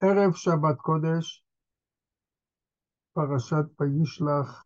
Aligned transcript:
ערב 0.00 0.32
שבת 0.34 0.78
קודש, 0.80 1.44
פרשת 3.12 3.80
וישלח, 3.80 4.64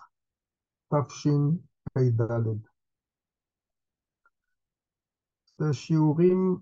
תשפ"ד. 0.89 2.21
The 5.59 5.73
שיעורים 5.73 6.57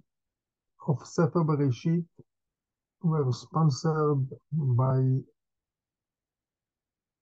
of 0.80 1.04
ספר 1.04 1.42
בראשית 1.42 2.20
were 3.04 3.32
sponsored 3.32 4.28
by 4.76 4.98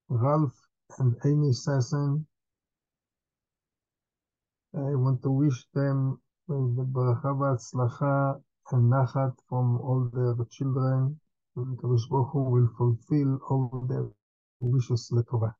Ralph 0.09 0.59
and 0.99 1.15
Amy 1.25 1.53
Sasson. 1.53 2.25
I 4.73 4.95
want 4.95 5.21
to 5.23 5.31
wish 5.31 5.67
them 5.73 6.17
ברכה 6.91 7.31
והצלחה 7.39 8.33
and 8.71 8.89
נחת 8.89 9.41
from 9.49 9.79
all 9.81 10.09
their 10.13 10.45
children. 10.49 11.20
and 11.56 11.78
Kadosh 11.78 12.08
Baruch 12.08 12.30
Hu 12.32 12.40
will 12.50 12.68
fulfill 12.78 13.38
all 13.48 13.86
their 13.88 14.08
wishes 14.60 15.10
letovah. 15.12 15.54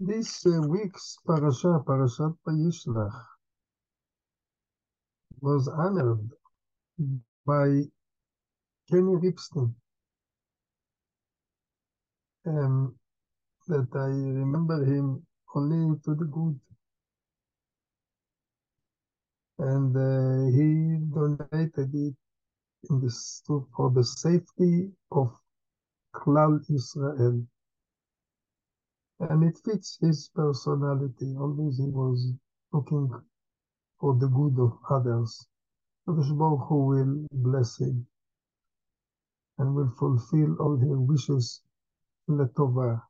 This 0.00 0.44
uh, 0.46 0.62
week's 0.68 1.18
parasha, 1.26 1.80
Parashat 1.86 2.36
Vayishlach, 2.46 3.24
was 5.40 5.68
honored 5.68 6.30
by 7.46 7.82
Kenny 8.90 9.16
Ripstein. 9.22 9.74
Um, 12.46 12.96
that 13.68 13.88
I 13.94 14.08
remember 14.08 14.84
him 14.84 15.24
only 15.54 15.98
to 16.04 16.14
the 16.14 16.24
good. 16.24 16.58
And 19.58 19.96
uh, 19.96 20.50
he 20.56 20.98
donated 21.14 21.94
it 21.94 22.14
in 22.88 23.00
this, 23.00 23.42
for 23.46 23.90
the 23.90 24.04
safety 24.04 24.90
of 25.12 25.32
Klal 26.14 26.60
Israel. 26.70 27.46
And 29.20 29.44
it 29.44 29.58
fits 29.64 29.98
his 30.00 30.30
personality. 30.34 31.34
Always 31.38 31.78
he 31.78 31.90
was 31.90 32.32
looking 32.72 33.10
for 34.00 34.14
the 34.18 34.28
good 34.28 34.58
of 34.58 34.78
others. 34.90 35.46
Kadosh 36.08 36.30
will 36.70 37.26
bless 37.32 37.78
him 37.78 38.06
and 39.58 39.74
will 39.74 39.90
fulfill 39.98 40.56
all 40.60 40.76
his 40.76 40.96
wishes 40.96 41.62
letova. 42.28 43.02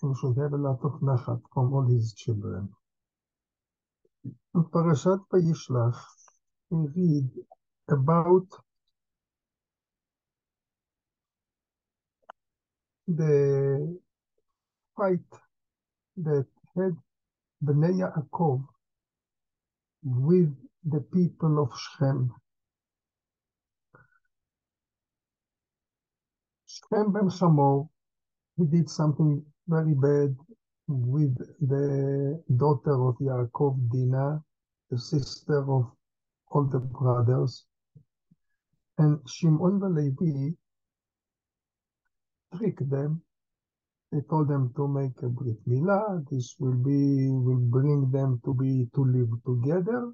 He 0.00 0.08
should 0.20 0.36
have 0.38 0.52
a 0.52 0.56
lot 0.56 0.78
of 0.84 1.00
nachat 1.00 1.42
from 1.52 1.72
all 1.74 1.86
his 1.88 2.14
children. 2.14 2.68
In 4.54 4.64
Parashat 4.64 5.20
Vayishlach, 5.32 5.98
we 6.70 6.88
read 6.96 7.30
about 7.88 8.46
the 13.08 13.98
fight 14.94 15.18
that 16.18 16.46
had 16.76 16.94
Bnei 17.64 17.94
Yaakov 18.00 18.62
with 20.04 20.54
the 20.84 21.00
people 21.00 21.62
of 21.62 21.72
Shem. 21.78 22.30
Shechem 26.66 27.12
ben 27.12 27.30
Hamor, 27.30 27.88
he 28.56 28.64
did 28.66 28.90
something 28.90 29.42
very 29.66 29.94
bad 29.94 30.36
with 30.86 31.36
the 31.60 32.42
daughter 32.56 33.08
of 33.08 33.16
Yaakov, 33.16 33.90
Dinah, 33.90 34.42
the 34.90 34.98
sister 34.98 35.60
of 35.60 35.90
all 36.50 36.64
the 36.64 36.78
brothers. 36.78 37.64
And 38.98 39.18
Shimon 39.26 39.80
Levi 39.94 40.54
tricked 42.56 42.88
them. 42.90 43.22
They 44.12 44.20
told 44.30 44.48
them 44.48 44.72
to 44.76 44.88
make 44.88 45.20
a 45.22 45.28
brit 45.28 45.58
milah. 45.68 46.24
This 46.30 46.56
will 46.58 46.76
be 46.76 47.28
will 47.28 47.64
bring 47.76 48.10
them 48.10 48.40
to 48.44 48.54
be 48.54 48.88
to 48.94 49.04
live 49.04 49.30
together. 49.44 50.12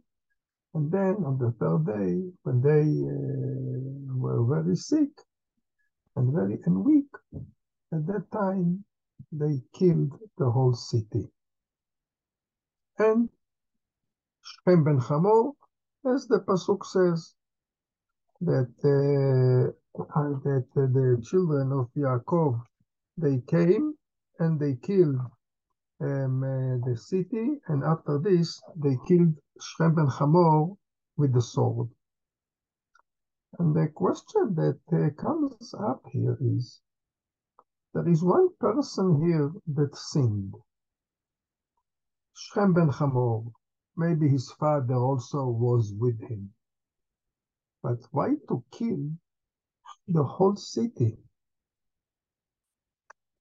And 0.74 0.90
then 0.90 1.14
on 1.24 1.38
the 1.38 1.52
third 1.60 1.86
day, 1.86 2.32
when 2.42 2.60
they 2.60 2.82
uh, 2.82 4.16
were 4.16 4.44
very 4.44 4.74
sick 4.74 5.10
and 6.16 6.32
very 6.34 6.58
and 6.66 6.84
weak, 6.84 7.10
at 7.92 8.06
that 8.06 8.26
time 8.32 8.84
they 9.30 9.62
killed 9.72 10.18
the 10.38 10.50
whole 10.50 10.74
city. 10.74 11.28
And 12.98 13.28
Shechem 14.42 14.84
ben 14.84 14.98
Hamor, 14.98 15.52
as 16.12 16.26
the 16.26 16.40
pasuk 16.40 16.84
says, 16.84 17.34
that 18.40 18.72
uh, 18.84 19.72
that 20.44 20.66
the 20.74 21.22
children 21.24 21.72
of 21.72 21.88
Yaakov 21.96 22.60
they 23.16 23.40
came 23.46 23.94
and 24.38 24.58
they 24.58 24.74
killed 24.82 25.20
um, 26.00 26.42
uh, 26.42 26.86
the 26.88 26.96
city, 26.96 27.60
and 27.68 27.84
after 27.84 28.18
this 28.18 28.60
they 28.76 28.96
killed 29.06 29.34
Shechem 29.60 29.94
ben 29.94 30.06
Hamor 30.08 30.74
with 31.16 31.32
the 31.32 31.40
sword. 31.42 31.88
And 33.58 33.74
the 33.74 33.88
question 33.94 34.54
that 34.56 34.80
uh, 34.92 35.22
comes 35.22 35.72
up 35.78 36.02
here 36.10 36.36
is, 36.40 36.80
there 37.94 38.08
is 38.08 38.24
one 38.24 38.48
person 38.58 39.22
here 39.24 39.52
that 39.76 39.96
sinned. 39.96 40.54
Shechem 42.36 42.74
ben 42.74 42.88
Hamor, 42.88 43.44
maybe 43.96 44.28
his 44.28 44.50
father 44.58 44.96
also 44.96 45.46
was 45.46 45.94
with 45.96 46.20
him. 46.28 46.52
But 47.84 47.98
why 48.12 48.30
to 48.48 48.64
kill 48.70 49.10
the 50.08 50.24
whole 50.24 50.56
city? 50.56 51.18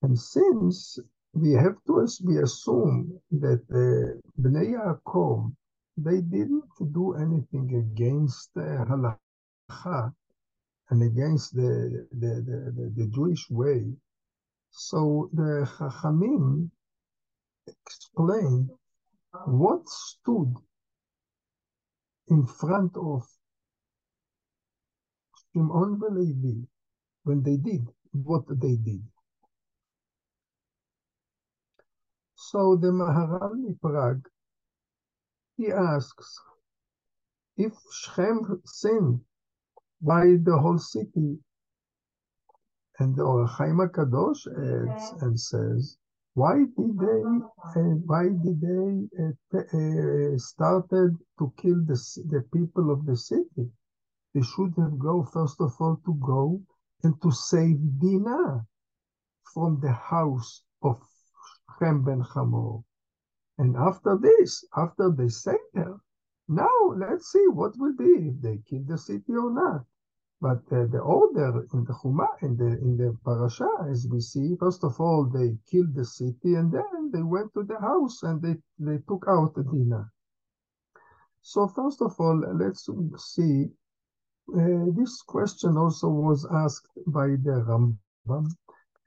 And 0.01 0.19
since 0.19 0.99
we 1.33 1.53
have 1.53 1.77
to 1.87 2.05
we 2.25 2.39
assume 2.39 3.21
that 3.31 3.63
uh, 3.71 4.19
Bnei 4.41 4.75
Yaakov, 4.75 5.55
they 5.95 6.19
didn't 6.19 6.69
do 6.91 7.13
anything 7.13 7.67
against 7.83 8.49
uh, 8.57 8.83
halacha 8.89 10.13
and 10.89 11.03
against 11.03 11.55
the, 11.55 12.05
the, 12.11 12.33
the, 12.75 12.93
the, 12.97 13.07
Jewish 13.15 13.49
way. 13.49 13.93
So 14.71 15.29
the 15.31 15.65
Chachamim 15.77 16.69
explain 17.65 18.69
what 19.45 19.87
stood 19.87 20.53
in 22.27 22.45
front 22.45 22.91
of 22.97 23.25
Shimon 25.53 25.99
Levi 26.11 26.65
when 27.23 27.43
they 27.43 27.57
did 27.57 27.87
what 28.11 28.43
they 28.49 28.75
did. 28.75 29.03
So 32.35 32.75
the 32.75 32.87
Maharal 32.87 33.79
Prague, 33.81 34.27
he 35.57 35.71
asks, 35.71 36.39
if 37.57 37.73
Shechem 37.91 38.61
sinned, 38.65 39.21
by 40.01 40.25
the 40.43 40.57
whole 40.59 40.77
city? 40.79 41.39
And 42.99 43.15
the 43.15 43.47
Chaim 43.57 43.77
Kadosh 43.89 44.45
adds 44.47 45.23
and 45.23 45.39
says, 45.39 45.97
why 46.35 46.57
did 46.77 46.99
they 46.99 47.21
uh, 47.79 47.95
why 48.05 48.23
did 48.43 48.61
they 48.61 49.07
uh, 49.23 49.59
uh, 49.59 50.37
started 50.37 51.17
to 51.39 51.53
kill 51.57 51.79
the, 51.85 51.95
the 52.29 52.43
people 52.53 52.91
of 52.91 53.05
the 53.05 53.15
city? 53.15 53.69
They 54.33 54.41
should 54.41 54.73
have 54.77 54.97
go 54.97 55.23
first 55.23 55.61
of 55.61 55.79
all 55.79 55.97
to 56.05 56.13
go 56.15 56.61
and 57.03 57.21
to 57.21 57.31
save 57.31 57.99
Dinah 57.99 58.65
from 59.53 59.79
the 59.79 59.91
house 59.91 60.63
of 60.81 61.01
Shechem 61.79 62.03
ben 62.03 62.21
Hamor. 62.21 62.83
And 63.59 63.75
after 63.75 64.17
this, 64.17 64.65
after 64.75 65.11
they 65.11 65.29
saved 65.29 65.75
her, 65.75 65.99
now 66.47 66.93
let's 66.97 67.31
see 67.31 67.47
what 67.49 67.77
will 67.77 67.93
be 67.93 68.29
if 68.29 68.41
they 68.41 68.57
kill 68.69 68.83
the 68.85 68.97
city 68.97 69.35
or 69.35 69.51
not. 69.51 69.85
But 70.41 70.63
uh, 70.73 70.87
the 70.87 70.99
order 70.99 71.65
in 71.71 71.83
the 71.85 71.93
Chumash, 71.93 72.41
in 72.41 72.57
the 72.57 72.77
in 72.81 72.97
the 72.97 73.15
parasha, 73.23 73.69
as 73.89 74.07
we 74.11 74.19
see, 74.19 74.55
first 74.59 74.83
of 74.83 74.99
all 74.99 75.25
they 75.25 75.57
killed 75.69 75.93
the 75.93 76.03
city, 76.03 76.55
and 76.55 76.71
then 76.71 77.11
they 77.13 77.21
went 77.21 77.53
to 77.53 77.63
the 77.63 77.79
house 77.79 78.23
and 78.23 78.41
they 78.41 78.55
they 78.79 78.97
took 79.07 79.25
out 79.27 79.53
Dinah. 79.55 80.11
So 81.43 81.67
first 81.67 82.01
of 82.01 82.19
all, 82.19 82.39
let's 82.57 82.89
see. 83.17 83.69
Uh, 84.51 84.91
this 84.91 85.21
question 85.21 85.77
also 85.77 86.09
was 86.09 86.45
asked 86.51 86.91
by 87.07 87.27
the 87.27 87.63
Rambam, 87.65 88.51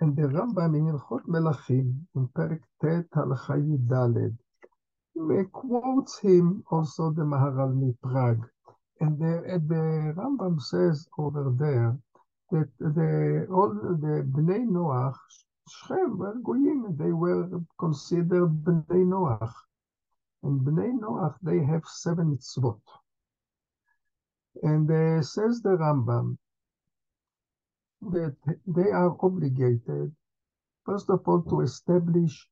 and 0.01 0.17
the 0.17 0.23
Rambam 0.23 0.75
in 0.75 0.87
Hilchot 0.87 1.27
Melachim, 1.27 2.07
in 2.15 2.27
Perek 2.29 2.63
Tet 2.81 3.05
Halacha 3.11 3.61
Yudaled, 3.61 4.39
quotes 5.53 6.19
him 6.21 6.65
also 6.71 7.11
the 7.11 7.23
Maharal 7.23 7.95
Prague. 8.03 8.49
And 9.01 9.19
the, 9.19 9.61
the 9.69 10.15
Rambam 10.17 10.59
says 10.61 11.07
over 11.19 11.53
there 11.55 11.99
that 12.51 12.71
the 12.79 13.47
all 13.53 13.75
the 13.75 14.25
Bnei 14.25 14.67
Noach, 14.67 15.19
Shechem 15.69 16.17
were 16.17 16.35
Goyim, 16.43 16.97
they 16.97 17.13
were 17.13 17.61
considered 17.79 18.65
Bnei 18.65 19.05
Noach. 19.05 19.53
And 20.43 20.61
Bnei 20.63 20.99
Noach, 20.99 21.37
they 21.43 21.63
have 21.63 21.85
seven 21.85 22.37
mitzvot. 22.37 22.81
And 24.63 24.91
uh, 24.91 25.23
says 25.23 25.61
the 25.63 25.77
Rambam 25.77 26.39
that 28.03 28.37
they 28.67 28.91
are 28.91 29.17
obligated, 29.21 30.15
first 30.85 31.11
of 31.11 31.21
all, 31.27 31.43
to 31.43 31.61
establish 31.61 32.49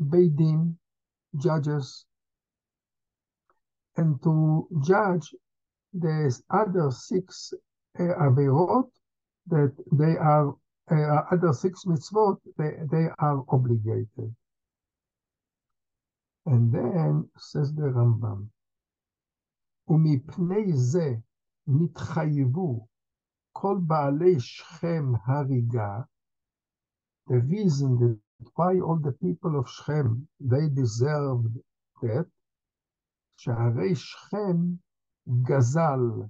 Beidin, 0.00 0.76
judges, 1.36 2.06
and 3.96 4.22
to 4.22 4.68
judge 4.82 5.34
the 5.92 6.40
other 6.50 6.90
six 6.90 7.52
uh, 7.98 8.02
averot 8.20 8.90
that 9.46 9.72
they 9.92 10.16
are 10.16 10.54
uh, 10.90 11.22
other 11.30 11.52
six 11.52 11.84
mitzvot 11.84 12.38
they, 12.58 12.72
they 12.90 13.06
are 13.18 13.44
obligated. 13.48 14.34
And 16.46 16.72
then 16.72 17.28
says 17.38 17.72
the 17.74 17.82
Rambam, 17.84 18.48
ומפני 19.88 20.72
זה 20.72 21.14
נתחייבו 21.66 22.86
כל 23.52 23.76
בעלי 23.86 24.40
שכם 24.40 25.04
הריגה, 25.26 26.00
the 27.30 27.40
reason 27.50 27.98
that 28.00 28.18
why 28.56 28.80
all 28.80 28.98
the 28.98 29.12
people 29.12 29.58
of 29.58 29.68
Shem, 29.68 30.28
they 30.40 30.68
deserved 30.68 31.58
that, 32.02 32.26
שהרי 33.36 33.94
שכם 33.94 34.56
גזל. 35.28 36.28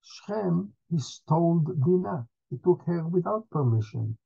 Shem, 0.00 0.72
he 0.88 0.98
stole 0.98 1.60
Dinah. 1.60 2.26
He 2.50 2.56
took 2.56 2.82
her 2.86 3.06
without 3.06 3.50
permission. 3.50 4.16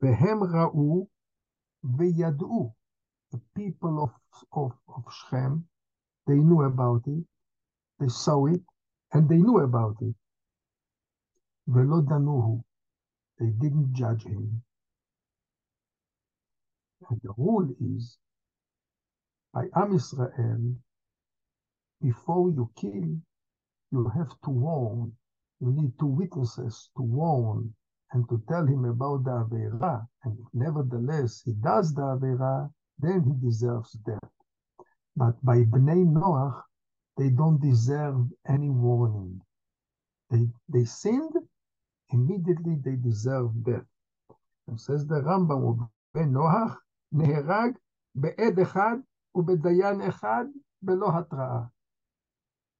והם 0.00 0.42
ראו 0.42 1.08
וידעו. 1.84 2.74
The 3.34 3.40
people 3.54 4.04
of, 4.04 4.10
of, 4.52 4.72
of 4.88 5.12
Shem, 5.12 5.64
They 6.26 6.36
knew 6.36 6.62
about 6.62 7.02
it, 7.06 7.24
they 8.00 8.08
saw 8.08 8.46
it, 8.46 8.62
and 9.12 9.28
they 9.28 9.38
knew 9.38 9.58
about 9.60 9.96
it. 10.02 10.14
Velodanohu, 11.68 12.62
they 13.38 13.48
didn't 13.50 13.94
judge 13.94 14.24
him. 14.24 14.62
And 17.10 17.20
the 17.22 17.32
rule 17.36 17.68
is 17.80 18.18
I 19.54 19.64
Am 19.76 19.94
Israel, 19.94 20.76
before 22.02 22.50
you 22.50 22.70
kill, 22.76 23.18
you 23.92 24.08
have 24.16 24.30
to 24.44 24.50
warn. 24.50 25.12
You 25.60 25.72
need 25.72 25.98
two 25.98 26.06
witnesses 26.06 26.90
to 26.96 27.02
warn 27.02 27.74
and 28.12 28.28
to 28.28 28.42
tell 28.48 28.66
him 28.66 28.84
about 28.86 29.24
the 29.24 29.30
Avera. 29.30 30.06
And 30.24 30.38
nevertheless 30.54 31.42
he 31.44 31.52
does 31.54 31.94
the 31.94 32.02
Avera, 32.02 32.70
then 32.98 33.22
he 33.24 33.34
deserves 33.46 33.92
death. 34.06 34.30
But 35.16 35.44
by 35.44 35.64
Bnei 35.64 36.04
Noach, 36.06 36.62
they 37.18 37.30
don't 37.30 37.60
deserve 37.60 38.30
any 38.46 38.70
warning. 38.70 39.42
They, 40.30 40.48
they 40.68 40.84
sinned, 40.84 41.32
immediately 42.10 42.76
they 42.76 42.96
deserve 42.96 43.64
death. 43.64 43.86
And 44.66 44.80
says 44.80 45.06
the 45.06 45.20
Rambam, 45.20 45.88
Bnei 46.14 46.30
Noach, 46.30 46.76
Neherag, 47.14 47.74
Be'ed 48.18 48.56
Echad, 48.56 49.02
Ubedayan 49.36 50.00
Echad, 50.10 50.50
Belo 50.84 51.10
Hatra'a. 51.12 51.70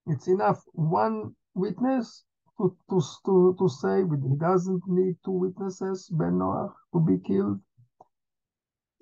It's 0.06 0.26
enough 0.28 0.62
one 0.72 1.36
witness 1.54 2.24
to, 2.58 2.76
to, 2.90 3.00
to, 3.26 3.56
to 3.58 3.68
say 3.68 4.02
he 4.02 4.36
doesn't 4.36 4.82
need 4.88 5.16
two 5.24 5.32
witnesses, 5.32 6.08
Ben 6.10 6.38
Noach, 6.38 6.72
to 6.92 7.00
be 7.00 7.18
killed. 7.18 7.60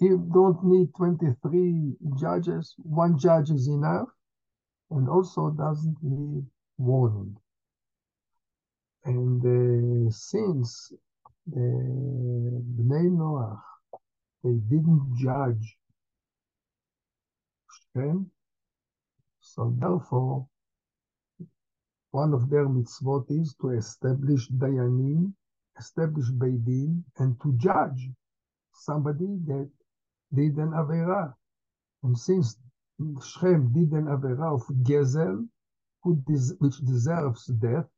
He 0.00 0.08
don't 0.08 0.64
need 0.64 0.94
23 0.96 1.96
judges. 2.18 2.74
One 2.78 3.18
judge 3.18 3.50
is 3.50 3.68
enough. 3.68 4.08
And 4.90 5.08
also 5.08 5.50
doesn't 5.50 5.98
need 6.02 6.46
warning. 6.78 7.36
And 9.04 9.40
uh, 9.44 10.10
since 10.10 10.92
the 11.46 12.62
Bnei 12.76 13.10
Noach, 13.10 13.60
they 14.42 14.54
didn't 14.54 15.16
judge 15.18 15.76
Shechem, 17.94 18.30
so 19.40 19.74
therefore, 19.78 20.48
one 22.10 22.32
of 22.32 22.50
their 22.50 22.66
mitzvot 22.68 23.26
is 23.30 23.54
to 23.60 23.70
establish 23.70 24.48
Dayanim, 24.50 25.32
establish 25.78 26.30
Beidin, 26.30 27.04
and 27.18 27.40
to 27.42 27.52
judge 27.58 28.10
somebody 28.72 29.38
that 29.46 29.70
did 30.34 30.56
an 30.56 30.70
Avera. 30.70 31.34
And 32.02 32.18
since 32.18 32.56
Shechem 32.98 33.72
did 33.72 33.92
an 33.92 34.06
Avera 34.06 34.54
of 34.54 34.66
Gezel, 34.82 35.48
which 36.02 36.78
deserves 36.78 37.46
death, 37.46 37.88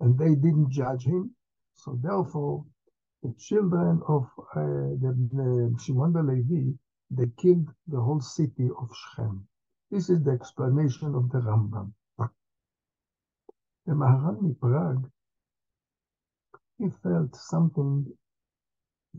and 0.00 0.18
they 0.18 0.34
didn't 0.34 0.70
judge 0.70 1.04
him, 1.04 1.34
so 1.74 1.98
therefore, 2.02 2.64
the 3.22 3.34
children 3.38 4.00
of 4.08 4.24
uh, 4.54 4.60
the, 5.02 5.28
the 5.32 5.76
Shimon 5.82 6.12
they 7.10 7.26
killed 7.38 7.68
the 7.88 8.00
whole 8.00 8.20
city 8.20 8.68
of 8.78 8.88
Shechem. 8.94 9.46
This 9.90 10.08
is 10.08 10.22
the 10.22 10.30
explanation 10.30 11.14
of 11.14 11.30
the 11.30 11.38
Rambam. 11.38 11.92
The 13.86 13.92
Maharal 13.92 14.58
Prague, 14.60 15.10
he 16.78 16.88
felt 17.02 17.34
something 17.34 18.06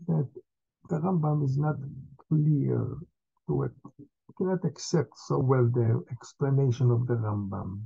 that 0.07 0.30
the 0.90 1.00
Rambam 1.00 1.44
is 1.44 1.57
not 1.57 1.75
clear 2.31 2.81
uh, 2.81 2.95
to 3.48 3.63
it. 3.63 3.72
He 3.98 4.33
cannot 4.38 4.63
accept 4.63 5.18
so 5.28 5.39
well 5.39 5.66
the 5.66 6.04
explanation 6.12 6.89
of 6.89 7.06
the 7.07 7.16
Rambam. 7.16 7.81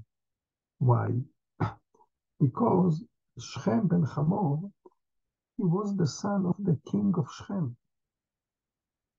Why? 0.77 1.09
Because 2.39 3.03
Shechem 3.39 3.87
ben 3.87 4.03
Hamor, 4.03 4.59
he 5.57 5.63
was 5.63 5.95
the 5.95 6.07
son 6.07 6.45
of 6.45 6.55
the 6.59 6.77
king 6.91 7.13
of 7.17 7.25
Shechem. 7.35 7.75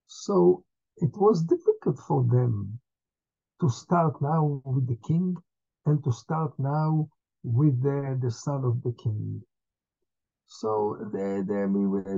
So 0.06 0.64
it 0.98 1.10
was 1.16 1.42
difficult 1.42 1.98
for 1.98 2.22
them 2.24 2.78
to 3.60 3.68
start 3.68 4.20
now 4.22 4.62
with 4.64 4.86
the 4.86 4.98
king 5.08 5.36
and 5.86 6.04
to 6.04 6.12
start 6.12 6.52
now 6.58 7.08
with 7.42 7.82
the, 7.82 8.18
the 8.22 8.30
son 8.30 8.64
of 8.64 8.82
the 8.82 8.92
king. 8.92 9.42
So 10.46 10.98
they, 11.12 11.42
they, 11.42 11.66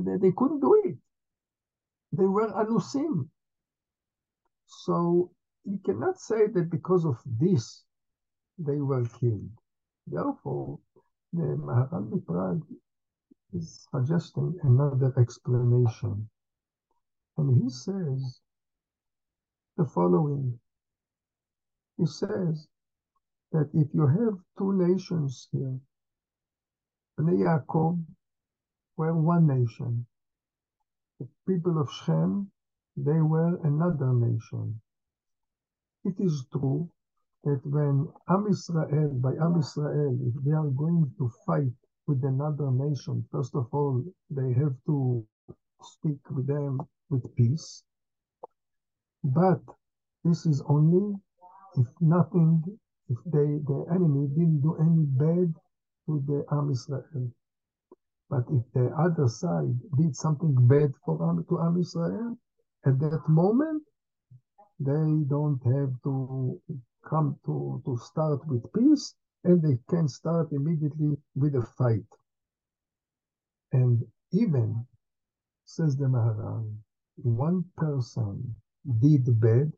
they, 0.05 0.16
they 0.19 0.32
couldn't 0.37 0.60
do 0.60 0.82
it. 0.84 0.99
They 2.12 2.25
were 2.26 2.49
anusim. 2.49 3.28
So 4.66 5.31
you 5.64 5.78
cannot 5.84 6.19
say 6.19 6.46
that 6.46 6.70
because 6.70 7.05
of 7.05 7.20
this 7.26 7.84
they 8.58 8.81
were 8.81 9.05
killed. 9.05 9.50
Therefore, 10.06 10.78
the 11.32 11.56
Maharal 11.56 12.24
Prague 12.24 12.67
is 13.53 13.86
suggesting 13.91 14.58
another 14.62 15.12
explanation. 15.19 16.29
And 17.36 17.62
he 17.62 17.70
says 17.70 18.41
the 19.77 19.84
following. 19.84 20.58
He 21.98 22.06
says 22.06 22.67
that 23.53 23.70
if 23.74 23.88
you 23.94 24.06
have 24.06 24.38
two 24.56 24.72
nations 24.72 25.48
here, 25.53 25.79
Bnei 27.19 27.38
Yaakov 27.44 28.05
were 28.96 29.15
one 29.15 29.46
nation. 29.46 30.06
People 31.48 31.81
of 31.81 31.90
Shechem, 31.93 32.52
they 32.96 33.20
were 33.22 33.56
another 33.64 34.12
nation. 34.14 34.81
It 36.05 36.14
is 36.20 36.46
true 36.52 36.90
that 37.44 37.60
when 37.64 38.08
Am 38.28 38.46
Israel, 38.48 39.10
by 39.14 39.32
Am 39.43 39.58
Israel, 39.58 40.19
if 40.28 40.44
they 40.44 40.52
are 40.52 40.70
going 40.70 41.12
to 41.19 41.31
fight 41.46 41.72
with 42.06 42.24
another 42.24 42.70
nation, 42.70 43.26
first 43.32 43.55
of 43.56 43.69
all, 43.72 44.05
they 44.31 44.52
have 44.55 44.76
to 44.86 45.26
speak 45.82 46.20
with 46.31 46.46
them 46.46 46.81
with 47.10 47.24
peace. 47.36 47.84
But 49.24 49.62
this 50.24 50.46
is 50.46 50.62
only 50.69 51.17
if 51.76 51.88
nothing, 52.00 52.62
if 53.08 53.19
they, 53.26 53.48
the 53.70 53.86
enemy 53.90 54.28
didn't 54.28 54.62
do 54.62 54.76
any 54.81 55.05
bad 55.24 55.55
to 56.06 56.22
the 56.26 56.44
Am 56.52 56.70
Israel. 56.70 57.32
But 58.31 58.44
if 58.51 58.65
the 58.75 58.89
other 58.99 59.29
side 59.29 59.79
did 59.99 60.17
something 60.17 60.55
bad 60.69 60.93
for 61.05 61.19
to 61.49 61.61
Am 61.61 61.79
Israel, 61.79 62.39
at 62.87 62.99
that 63.01 63.23
moment, 63.29 63.82
they 64.81 65.25
don't 65.29 65.61
have 65.65 65.93
to 66.05 66.61
come 67.08 67.39
to, 67.47 67.82
to 67.87 67.99
start 67.99 68.47
with 68.47 68.65
peace 68.75 69.15
and 69.44 69.63
they 69.63 69.79
can 69.89 70.08
start 70.08 70.53
immediately 70.53 71.17
with 71.37 71.55
a 71.55 71.67
fight. 71.79 72.06
And 73.73 74.03
even, 74.32 74.87
says 75.65 75.97
the 75.97 76.06
Maharal, 76.06 76.73
one 77.17 77.65
person 77.77 78.55
did 79.01 79.41
bad, 79.41 79.73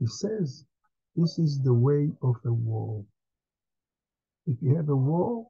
he 0.00 0.06
says 0.06 0.64
this 1.16 1.38
is 1.38 1.60
the 1.62 1.74
way 1.74 2.10
of 2.22 2.36
a 2.46 2.52
war. 2.52 3.04
If 4.46 4.58
you 4.62 4.76
have 4.76 4.88
a 4.90 4.96
war, 4.96 5.48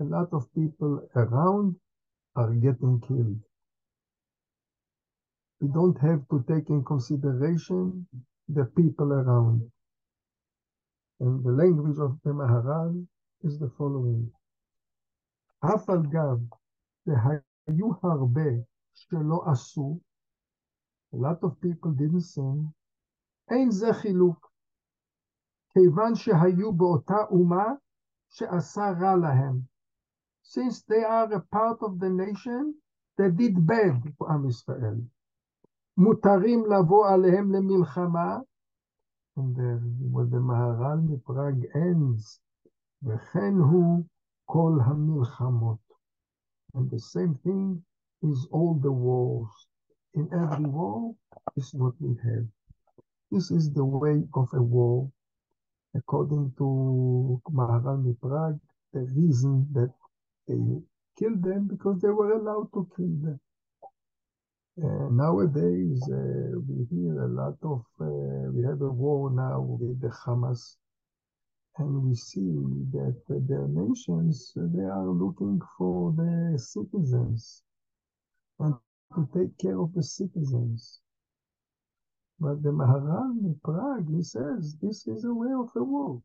a 0.00 0.04
lot 0.04 0.28
of 0.32 0.52
people 0.54 1.08
around 1.16 1.76
are 2.34 2.52
getting 2.52 3.00
killed. 3.06 3.40
We 5.60 5.68
don't 5.68 5.98
have 6.00 6.28
to 6.30 6.44
take 6.48 6.68
in 6.68 6.84
consideration 6.84 8.06
the 8.48 8.66
people 8.76 9.12
around. 9.12 9.62
And 11.20 11.42
the 11.42 11.52
language 11.52 11.98
of 11.98 12.18
the 12.24 12.30
Maharal 12.30 13.06
is 13.42 13.58
the 13.58 13.70
following. 13.78 14.30
אף 15.64 15.90
על 15.90 16.02
גב 16.02 16.38
שהיו 17.04 17.90
הרבה 18.02 18.50
שלא 18.94 19.44
עשו, 19.52 20.00
a 21.12 21.16
lot 21.16 21.42
of 21.42 21.60
people 21.60 21.92
didn't 21.92 22.20
sin, 22.20 22.70
אין 23.50 23.70
זה 23.70 23.86
חילוק, 23.92 24.52
כיוון 25.72 26.14
שהיו 26.14 26.72
באותה 26.72 27.16
אומה 27.30 27.66
שעשה 28.28 28.82
רע 29.00 29.16
להם. 29.16 29.69
Since 30.42 30.82
they 30.84 31.02
are 31.04 31.32
a 31.32 31.40
part 31.40 31.82
of 31.82 31.98
the 31.98 32.08
nation 32.08 32.74
that 33.18 33.36
did 33.36 33.66
bad 33.66 34.02
to 34.18 34.26
עם 34.28 34.48
ישראל. 34.48 35.00
מותרים 35.98 36.64
לבוא 36.66 37.08
עליהם 37.08 37.52
למלחמה, 37.52 38.38
and 39.36 39.56
the, 39.56 39.80
what 40.12 40.30
the 40.30 40.40
מהר"ל 40.40 41.00
מפראג 41.00 41.64
ends, 41.74 42.40
וכן 43.02 43.54
הוא 43.54 44.04
כל 44.44 44.78
המלחמות. 44.84 45.78
And 46.74 46.90
the 46.90 46.98
same 46.98 47.34
thing 47.44 47.82
is 48.22 48.46
all 48.50 48.74
the 48.74 48.92
wars. 48.92 49.66
In 50.14 50.28
every 50.32 50.66
war 50.66 51.14
is 51.56 51.74
what 51.74 51.94
we 52.00 52.14
have. 52.24 52.46
This 53.30 53.50
is 53.50 53.72
the 53.72 53.84
way 53.84 54.22
of 54.34 54.48
a 54.54 54.62
war. 54.62 55.10
According 55.94 56.52
to 56.58 57.40
Maharal 57.50 57.98
Miprag, 58.04 58.60
the 58.92 59.04
reason 59.20 59.66
that 59.72 59.92
they 60.51 60.81
killed 61.17 61.43
them 61.43 61.67
because 61.67 62.01
they 62.01 62.09
were 62.09 62.33
allowed 62.33 62.69
to 62.73 62.87
kill 62.95 63.15
them. 63.23 63.39
Uh, 64.81 65.09
nowadays, 65.11 66.01
uh, 66.09 66.59
we 66.67 66.85
hear 66.89 67.23
a 67.23 67.27
lot 67.27 67.57
of, 67.63 67.83
uh, 67.99 68.51
we 68.51 68.63
have 68.63 68.81
a 68.81 68.89
war 68.89 69.29
now 69.29 69.61
with 69.61 69.99
the 70.01 70.09
Hamas, 70.09 70.77
and 71.77 72.03
we 72.03 72.15
see 72.15 72.55
that 72.91 73.15
their 73.27 73.67
nations, 73.67 74.53
they 74.55 74.83
are 74.83 75.09
looking 75.09 75.59
for 75.77 76.13
the 76.13 76.57
citizens 76.57 77.63
and 78.59 78.75
to 79.15 79.27
take 79.33 79.57
care 79.57 79.79
of 79.79 79.93
the 79.93 80.03
citizens. 80.03 81.01
But 82.39 82.63
the 82.63 82.69
Maharal 82.69 83.37
in 83.43 83.59
Prague, 83.63 84.09
he 84.09 84.23
says, 84.23 84.75
this 84.81 85.07
is 85.07 85.25
a 85.25 85.33
way 85.33 85.51
of 85.53 85.71
the 85.73 85.83
war. 85.83 86.21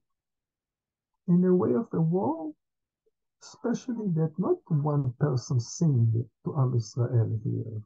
In 1.28 1.44
a 1.44 1.54
way 1.54 1.74
of 1.74 1.90
the 1.90 2.00
war, 2.00 2.52
especially 3.42 4.08
that 4.16 4.32
not 4.38 4.58
one 4.68 5.12
person 5.20 5.60
sinned 5.60 6.14
to 6.44 6.56
Am 6.58 6.74
Israel 6.76 7.40
here. 7.44 7.82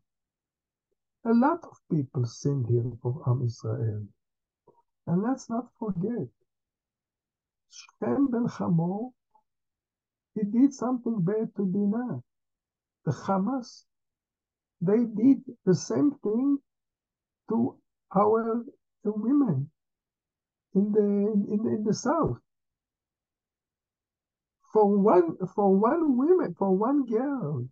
A 1.27 1.35
lot 1.35 1.61
of 1.65 1.77
people 1.91 2.25
sinned 2.27 2.67
here 2.69 2.93
for 3.03 3.23
Am 3.27 3.45
Israel. 3.45 4.07
And 5.07 5.23
let's 5.23 5.51
not 5.51 5.67
forget, 5.79 6.29
Shechem 7.71 8.29
ben 8.31 8.47
Hamor, 8.47 9.11
he 10.35 10.45
did 10.45 10.75
something 10.75 11.21
bad 11.23 11.51
to 11.57 11.67
Dinah. 11.67 12.23
The 13.07 13.13
Hamas, 13.13 13.85
they 14.81 15.05
did 15.05 15.43
the 15.67 15.75
same 15.75 16.13
thing 16.23 16.59
to 17.51 17.77
our 18.17 18.65
women 19.05 19.71
in 20.75 20.93
the 20.93 21.01
in, 21.01 21.67
in 21.67 21.85
the 21.85 21.95
south. 21.95 22.39
For 24.73 24.87
one 24.99 25.37
for 25.55 25.75
one 25.77 26.17
woman 26.17 26.55
for 26.55 26.77
one 26.77 27.05
girl, 27.07 27.69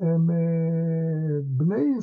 um, 0.00 0.30
uh, 0.30 1.42
Bnei 1.58 2.00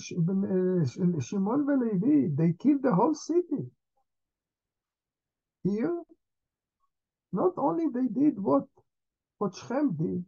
Shimon 1.22 1.66
Levi, 1.68 2.36
they 2.36 2.54
killed 2.54 2.84
the 2.84 2.94
whole 2.94 3.16
city. 3.16 3.72
Here, 5.64 6.02
not 7.32 7.54
only 7.58 7.88
they 7.94 8.08
did 8.08 8.40
what 8.40 8.66
what 9.38 9.56
Shechem 9.56 9.94
did, 9.94 10.26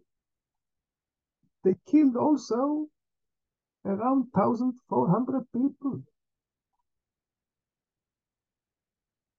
they 1.63 1.75
killed 1.89 2.15
also 2.15 2.88
around 3.86 4.27
1,400 4.33 5.45
people. 5.53 6.01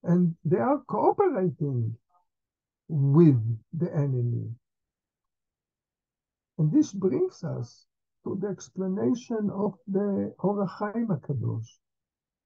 And 0.03 0.35
they 0.45 0.59
are 0.59 0.79
cooperating 0.89 1.97
with 2.91 3.41
the 3.73 3.95
enemy. 3.95 4.51
And 6.59 6.73
this 6.73 6.93
brings 6.93 7.45
us 7.45 7.87
to 8.25 8.37
the 8.41 8.49
explanation 8.49 9.49
of 9.51 9.75
the 9.87 10.35
Or 10.41 10.67
HaChaim 10.67 11.07
HaKadosh. 11.07 11.69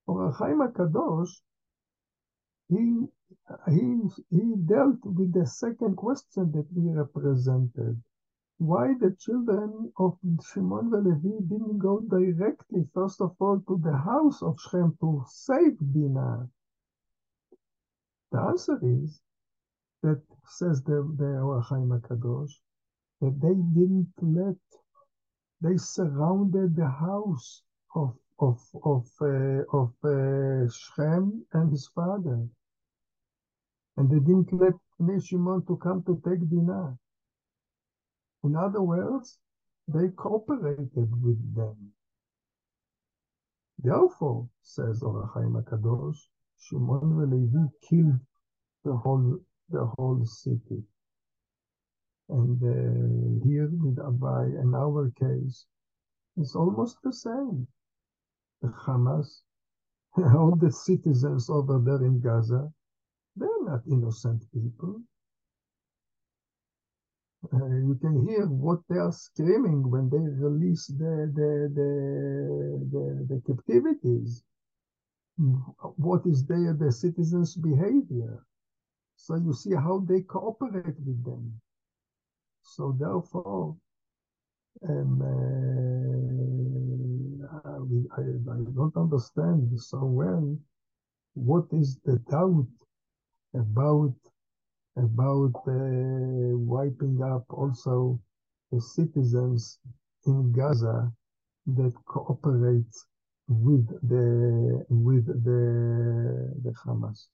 Or 0.06 0.32
HaChaim 0.32 0.70
HaKadosh, 0.70 1.30
he, 2.68 3.06
he, 3.70 4.00
he 4.30 4.54
dealt 4.66 5.02
with 5.04 5.32
the 5.32 5.46
second 5.46 5.96
question 5.96 6.52
that 6.52 6.66
we 6.74 6.92
represented 6.92 8.00
why 8.58 8.94
the 9.00 9.16
children 9.18 9.92
of 9.98 10.16
Shimon 10.52 10.90
Levi 10.90 11.40
didn't 11.48 11.78
go 11.78 12.00
directly, 12.00 12.86
first 12.94 13.20
of 13.20 13.34
all, 13.40 13.60
to 13.66 13.80
the 13.82 13.96
house 13.96 14.42
of 14.42 14.58
Shechem 14.60 14.96
to 15.00 15.24
save 15.26 15.76
Dinah. 15.92 16.48
The 18.30 18.40
answer 18.40 18.78
is 18.82 19.20
that, 20.04 20.22
says 20.46 20.82
the, 20.82 20.96
the 21.18 21.24
Or 21.40 21.62
HaChaim 21.62 21.98
HaKadosh, 21.98 22.52
that 23.22 23.40
they 23.40 23.54
didn't 23.78 24.12
let, 24.20 24.56
they 25.62 25.76
surrounded 25.76 26.76
the 26.76 26.88
house 26.88 27.62
of 27.94 28.14
of 28.40 28.58
of 28.84 29.06
uh, 29.20 29.62
of 29.72 29.92
uh, 30.04 30.68
Shechem 30.68 31.46
and 31.52 31.70
his 31.70 31.88
father, 31.94 32.46
and 33.96 34.10
they 34.10 34.18
didn't 34.18 34.52
let 34.52 34.74
Shimon 35.22 35.64
to 35.66 35.76
come 35.76 36.02
to 36.06 36.20
take 36.26 36.40
Dinah. 36.50 36.98
In 38.44 38.56
other 38.56 38.82
words, 38.82 39.38
they 39.88 40.08
cooperated 40.16 41.10
with 41.22 41.54
them. 41.54 41.76
Therefore, 43.78 44.48
says 44.62 45.02
Or 45.02 45.30
HaChaim 45.34 45.62
HaKadosh, 45.62 46.18
Shimon 46.58 47.22
and 47.22 47.30
Levi 47.32 47.66
killed 47.88 48.20
the 48.84 48.96
whole 48.96 49.38
the 49.70 49.84
whole 49.96 50.24
city. 50.24 50.82
And 52.28 52.62
uh, 52.62 53.44
here 53.44 53.68
with 53.70 53.96
Abai, 53.96 54.60
in 54.62 54.74
our 54.74 55.10
case, 55.18 55.66
it's 56.36 56.54
almost 56.56 56.98
the 57.02 57.12
same. 57.12 57.66
The 58.62 58.68
Hamas, 58.68 59.42
all 60.16 60.56
the 60.56 60.72
citizens 60.72 61.50
over 61.50 61.78
there 61.84 62.04
in 62.04 62.20
Gaza, 62.20 62.72
they're 63.36 63.64
not 63.64 63.82
innocent 63.86 64.44
people. 64.52 65.02
Uh, 67.52 67.66
you 67.66 67.94
can 68.00 68.26
hear 68.26 68.46
what 68.46 68.80
they 68.88 68.96
are 68.96 69.12
screaming 69.12 69.90
when 69.90 70.08
they 70.08 70.18
release 70.18 70.86
the, 70.86 71.30
the, 71.34 71.70
the, 71.74 72.88
the, 72.90 73.26
the 73.34 73.42
captivities. 73.46 74.42
What 75.96 76.26
is 76.26 76.46
there, 76.46 76.72
the 76.72 76.90
citizens' 76.90 77.54
behavior? 77.56 78.44
So 79.16 79.36
you 79.36 79.54
see 79.54 79.74
how 79.74 80.00
they 80.08 80.22
cooperate 80.22 80.98
with 81.06 81.24
them. 81.24 81.60
So 82.62 82.96
therefore, 82.98 83.76
um, 84.88 85.22
uh, 85.22 85.26
I, 88.16 88.22
I 88.22 88.56
don't 88.74 88.96
understand 88.96 89.78
so 89.80 90.04
well 90.04 90.56
what 91.34 91.64
is 91.72 91.98
the 92.04 92.18
doubt 92.30 92.66
about 93.54 94.14
about 94.96 95.54
uh, 95.66 96.56
wiping 96.74 97.20
up 97.22 97.44
also 97.50 98.20
the 98.70 98.80
citizens 98.80 99.78
in 100.26 100.52
Gaza 100.52 101.12
that 101.66 101.92
cooperate 102.06 102.94
with 103.48 103.86
the 104.08 104.84
with 104.88 105.26
the 105.26 106.52
the 106.62 106.72
Hamas. 106.84 107.26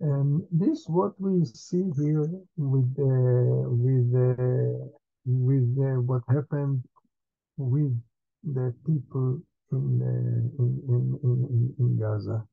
And 0.00 0.42
this 0.52 0.84
what 0.88 1.20
we 1.20 1.44
see 1.46 1.90
here 1.96 2.28
with 2.56 2.96
the 2.96 3.64
with 3.68 4.12
the 4.12 4.90
with 5.26 5.78
uh, 5.80 6.00
what 6.02 6.22
happened 6.28 6.84
with 7.58 7.98
the 8.44 8.74
people 8.86 9.40
in 9.72 10.02
uh, 10.02 10.62
in, 10.62 10.82
in, 10.88 11.18
in, 11.24 11.74
in 11.78 11.98
Gaza 12.00 12.44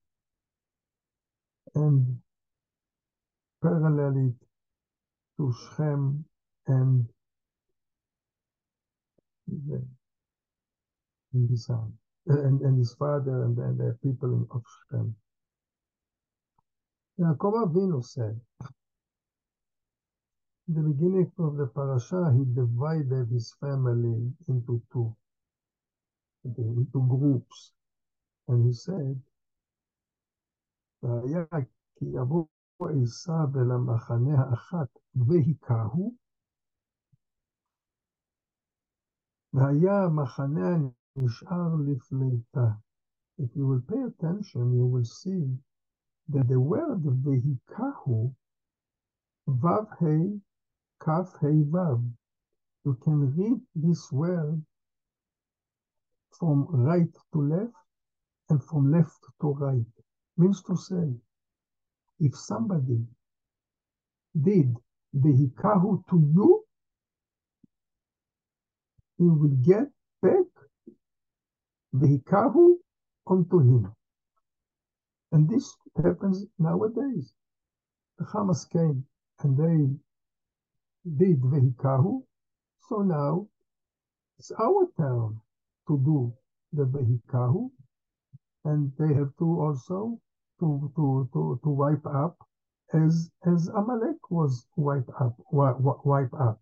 and 1.76 2.18
parallel 3.64 4.30
it 4.30 4.48
to 5.38 5.54
Shechem 5.54 6.26
and 6.68 7.08
the, 9.48 9.84
his 11.50 11.66
son 11.66 11.94
and, 12.28 12.62
and 12.62 12.78
his 12.80 12.94
father 12.96 13.46
and, 13.46 13.58
and 13.58 13.80
the 13.80 13.98
people 14.04 14.48
of 14.52 14.64
Shechem. 14.92 15.16
Yaakov 17.21 17.55
Avinu 17.67 18.05
said, 18.05 18.41
in 20.69 20.75
the 20.75 20.83
beginning 20.83 21.33
of 21.39 21.57
the 21.57 21.67
parasha, 21.67 22.33
he 22.37 22.45
divided 22.55 23.29
his 23.29 23.55
family 23.61 24.33
into 24.49 24.83
two, 24.93 25.15
into 26.45 27.01
groups. 27.09 27.73
And 28.49 28.67
he 28.67 28.73
said, 28.73 29.21
והיה 31.03 31.45
כי 31.97 32.05
יבוא 32.05 32.47
עשיו 33.03 33.49
אל 33.57 33.71
המחנה 33.71 34.41
האחת 34.41 34.99
והיכהו, 35.15 36.15
והיה 39.53 40.05
המחנה 40.05 40.77
הנשאר 41.17 41.75
לפליטה. 41.87 42.69
If 43.39 43.55
you 43.55 43.67
will 43.67 43.83
pay 43.87 44.03
attention, 44.03 44.73
you 44.73 44.87
will 44.87 45.05
see 45.05 45.59
that 46.30 46.48
the 46.48 46.60
word 46.60 47.04
vehikahu, 47.04 48.34
vav 49.50 49.88
hey, 50.00 50.40
kaf 51.04 51.34
hey 51.42 51.64
vav, 51.76 52.04
you 52.86 52.98
can 53.04 53.36
read 53.38 53.60
this 53.76 54.12
word 54.12 54.62
from 56.40 56.68
right 56.72 57.14
to 57.34 57.42
left 57.42 57.74
and 58.50 58.64
from 58.64 58.92
left 58.92 59.20
to 59.42 59.54
right. 59.54 59.86
Means 60.38 60.64
to 60.64 60.76
say, 60.78 61.14
if 62.20 62.36
somebody 62.38 63.00
did 64.42 64.76
vehikahu 65.16 66.04
to 66.10 66.32
you, 66.36 66.64
he 69.18 69.26
will 69.26 69.58
get 69.64 69.88
back 70.22 70.48
vehikahu 71.96 72.76
onto 73.28 73.60
him. 73.60 73.94
And 75.32 75.50
this 75.50 75.76
happens 75.96 76.46
nowadays. 76.60 77.34
The 78.18 78.26
Hamas 78.26 78.70
came 78.70 79.06
and 79.40 79.58
they 79.58 79.96
did 81.18 81.42
vehikahu, 81.42 82.24
so 82.90 83.02
now 83.02 83.48
it's 84.38 84.52
our 84.52 84.88
turn 84.98 85.42
to 85.88 85.98
do 86.00 86.34
the 86.74 86.86
vehikahu, 86.86 87.72
and 88.66 88.92
they 88.98 89.14
have 89.14 89.36
to 89.38 89.62
also 89.62 90.20
to 90.60 90.92
to 90.96 91.30
to, 91.34 91.60
to 91.64 91.70
wipe 91.70 92.06
up 92.06 92.38
as 92.94 93.32
as 93.46 93.68
Amalek 93.70 94.30
was 94.30 94.68
wiped 94.76 95.10
up 95.20 95.36
wipe 95.52 96.34
up. 96.34 96.62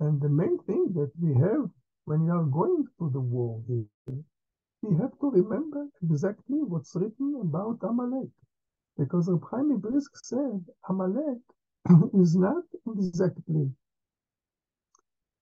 And 0.00 0.20
the 0.20 0.28
main 0.28 0.58
thing 0.60 0.92
that 0.94 1.12
we 1.20 1.34
have 1.34 1.70
when 2.04 2.24
you 2.24 2.32
are 2.32 2.44
going 2.44 2.86
to 2.98 3.10
the 3.10 3.20
war 3.20 3.62
we 4.82 4.96
have 4.96 5.16
to 5.20 5.30
remember 5.30 5.86
exactly 6.02 6.58
what's 6.58 6.94
written 6.96 7.40
about 7.40 7.78
Amalek. 7.82 8.30
Because 8.98 9.30
Chaim 9.50 9.78
Brisk 9.78 10.10
said 10.24 10.64
Amalek 10.88 11.40
is 12.14 12.36
not 12.36 12.64
exactly 12.96 13.70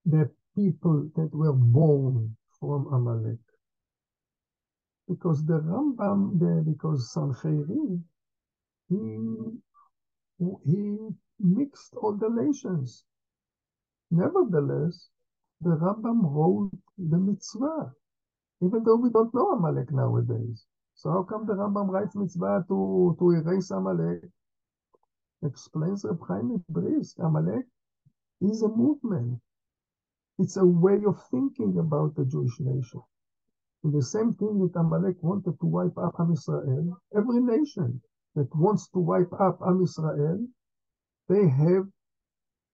the 0.05 0.31
people 0.55 1.11
that 1.17 1.35
were 1.35 1.53
born 1.55 2.37
from 2.59 2.87
Amalek. 2.93 3.39
Because 5.09 5.45
the 5.45 5.61
Rambam, 5.61 6.39
the, 6.39 6.63
because 6.71 7.13
Sancheriv, 7.13 8.01
he, 8.89 9.19
he 10.65 11.09
mixed 11.41 11.95
all 11.97 12.13
the 12.13 12.29
nations. 12.29 13.05
Nevertheless, 14.11 15.09
the 15.61 15.71
Rambam 15.71 16.21
wrote 16.23 16.71
the 16.99 17.19
mitzvah, 17.19 17.93
even 18.62 18.85
though 18.85 18.97
we 18.97 19.11
don't 19.11 19.35
know 19.35 19.50
Amalek 19.52 19.93
nowadays. 19.93 20.64
So 20.95 21.11
how 21.11 21.23
come 21.25 21.47
the 21.47 21.55
Rambam 21.55 21.88
writes 21.88 22.17
mitzvah 22.17 22.64
to, 22.69 23.17
to 23.19 23.31
erase 23.31 23.71
Amalek? 23.71 24.25
Explains 25.45 26.05
Reb 26.05 26.21
Chaim 26.29 26.64
Brisk, 26.69 27.19
Amalek 27.21 27.67
is 28.43 28.62
a 28.62 28.69
movement. 28.69 29.40
It's 30.38 30.57
a 30.57 30.64
way 30.67 31.00
of 31.07 31.23
thinking 31.31 31.79
about 31.79 32.17
the 32.17 32.25
Jewish 32.26 32.59
nation. 32.61 33.02
And 33.85 33.95
the 33.95 34.02
same 34.02 34.35
thing 34.35 34.59
that 34.61 34.79
Amalek 34.79 35.17
wanted 35.23 35.59
to 35.61 35.67
wipe 35.67 35.97
up 35.99 36.14
Am 36.21 36.33
Israel, 36.33 37.00
every 37.17 37.40
nation 37.40 38.02
that 38.37 38.55
wants 38.57 38.88
to 38.90 38.99
wipe 38.99 39.33
up 39.40 39.61
Am 39.67 39.82
Israel, 39.82 40.47
they 41.28 41.49
have, 41.49 41.87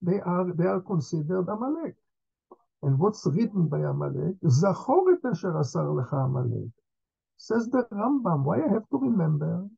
they 0.02 0.20
are, 0.20 0.52
they 0.54 0.66
are 0.66 0.80
considered 0.80 1.48
Amalek. 1.48 1.96
And 2.87 3.01
what's 3.01 3.27
written 3.27 3.66
by 3.66 3.81
Amalek? 3.81 4.37
Zachor 4.44 5.14
et 5.14 5.29
asher 5.29 5.59
asar 5.59 5.87
lecha 5.87 6.25
Amalek. 6.25 6.70
Says 7.37 7.66
the 7.66 7.83
Rambam. 7.90 8.44
Why 8.44 8.62
I 8.62 8.68
have 8.68 8.88
to 8.90 8.99
remember? 8.99 9.68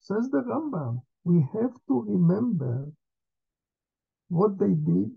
Says 0.00 0.28
the 0.32 0.42
Rambam. 0.42 1.02
We 1.22 1.46
have 1.52 1.74
to 1.86 2.02
remember 2.08 2.90
what 4.30 4.58
they 4.58 4.74
did 4.74 5.12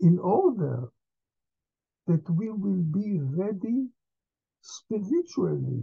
in 0.00 0.18
order 0.18 0.90
that 2.06 2.28
we 2.28 2.50
will 2.50 2.82
be 2.82 3.18
ready 3.18 3.88
spiritually. 4.60 5.82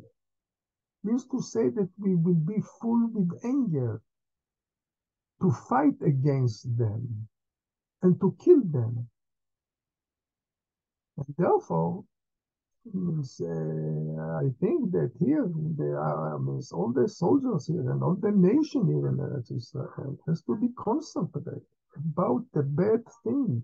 Means 1.04 1.26
to 1.30 1.42
say 1.42 1.70
that 1.70 1.90
we 1.98 2.14
will 2.14 2.42
be 2.54 2.62
full 2.80 3.10
with 3.12 3.32
anger 3.44 4.00
to 5.42 5.52
fight 5.68 6.00
against 6.06 6.78
them 6.78 7.28
and 8.04 8.22
to 8.22 8.36
kill 8.40 8.62
them. 8.66 9.10
And 11.18 11.36
therefore, 11.38 12.04
uh, 12.86 14.40
I 14.44 14.50
think 14.60 14.92
that 14.92 15.12
here 15.20 15.50
there 15.78 16.00
are 16.00 16.38
means 16.40 16.72
all 16.72 16.92
the 16.92 17.08
soldiers 17.08 17.68
here 17.68 17.90
and 17.92 18.04
all 18.04 18.16
the 18.16 18.32
nation 18.32 18.88
here 18.88 19.08
in 19.08 19.18
Eretz 19.18 19.52
Israel 19.52 20.20
has 20.28 20.42
to 20.44 20.58
be 20.58 20.70
concentrated 20.78 21.62
about 21.96 22.46
the 22.54 22.64
bad 22.64 23.04
thing. 23.24 23.64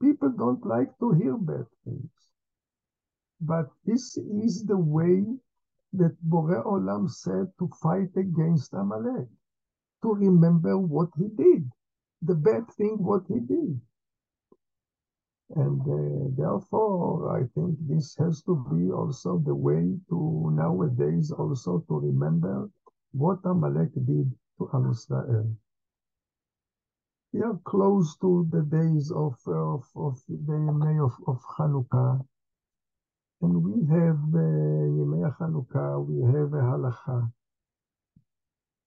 People 0.00 0.30
don't 0.30 0.66
like 0.66 0.98
to 0.98 1.12
hear 1.12 1.36
bad 1.36 1.66
things. 1.84 2.10
But 3.40 3.70
this 3.84 4.16
is 4.16 4.64
the 4.64 4.78
way 4.78 5.22
that 5.92 6.16
Bore 6.22 6.64
Olam 6.64 7.08
said 7.10 7.52
to 7.58 7.68
fight 7.82 8.16
against 8.16 8.72
Amalek, 8.74 9.28
to 10.02 10.12
remember 10.12 10.76
what 10.78 11.10
he 11.16 11.28
did, 11.28 11.70
the 12.22 12.34
bad 12.34 12.68
thing 12.72 12.96
what 12.98 13.22
he 13.28 13.38
did. 13.38 13.80
And 15.50 15.80
uh, 15.82 16.30
therefore, 16.36 17.36
I 17.36 17.46
think 17.54 17.76
this 17.86 18.16
has 18.16 18.42
to 18.44 18.56
be 18.72 18.90
also 18.90 19.38
the 19.38 19.54
way 19.54 19.94
to 20.08 20.50
nowadays 20.54 21.30
also 21.30 21.84
to 21.86 21.98
remember 21.98 22.70
what 23.12 23.38
Amalek 23.44 23.92
did 23.94 24.32
to 24.58 24.70
Am 24.72 24.90
Israel. 24.90 25.54
We 27.32 27.42
are 27.42 27.58
close 27.64 28.16
to 28.18 28.48
the 28.50 28.62
days 28.62 29.10
of, 29.10 29.36
of, 29.46 29.84
of 29.96 30.22
the 30.28 30.52
Yemei 30.52 31.04
of, 31.04 31.12
of 31.26 31.42
Hanukkah. 31.58 32.24
And 33.42 33.62
we 33.62 33.84
have 33.92 34.20
uh, 34.32 34.38
Yemei 34.96 35.36
Hanukkah, 35.38 36.06
we 36.06 36.22
have 36.24 36.54
a 36.54 36.62
halacha. 36.62 37.30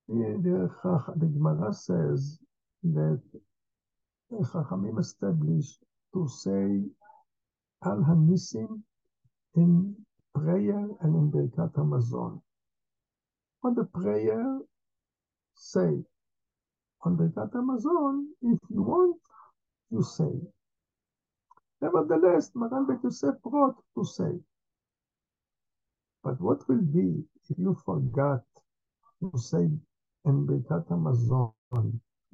The, 0.07 0.71
the 1.17 1.25
Gemara 1.27 1.73
says 1.73 2.39
that 2.83 3.21
the 4.31 4.37
Chachamim 4.37 4.99
established 4.99 5.79
to 6.13 6.27
say 6.29 6.83
Al 7.85 7.99
Hanisim 8.09 8.81
in 9.55 9.95
prayer 10.35 10.87
and 11.01 11.15
in 11.15 11.31
Birkat 11.31 11.73
Hamazon. 11.75 12.41
On 13.63 13.75
the 13.75 13.85
prayer, 13.85 14.59
say. 15.55 16.03
On 17.05 17.17
Birkat 17.17 17.51
Hamazon, 17.53 18.25
if 18.43 18.59
you 18.69 18.83
want, 18.83 19.17
you 19.91 20.03
say. 20.03 20.33
Nevertheless, 21.81 22.51
Maran 22.55 22.87
Bet 22.87 22.99
Yosef 23.03 23.35
brought 23.43 23.75
to 23.95 24.05
say. 24.05 24.39
But 26.23 26.41
what 26.41 26.67
will 26.69 26.81
be 26.83 27.23
if 27.49 27.57
you 27.59 27.77
forgot 27.85 28.43
to 29.21 29.31
say 29.37 29.69
in 30.25 30.47
Birkat 30.47 30.87
Hamazon, 30.89 31.53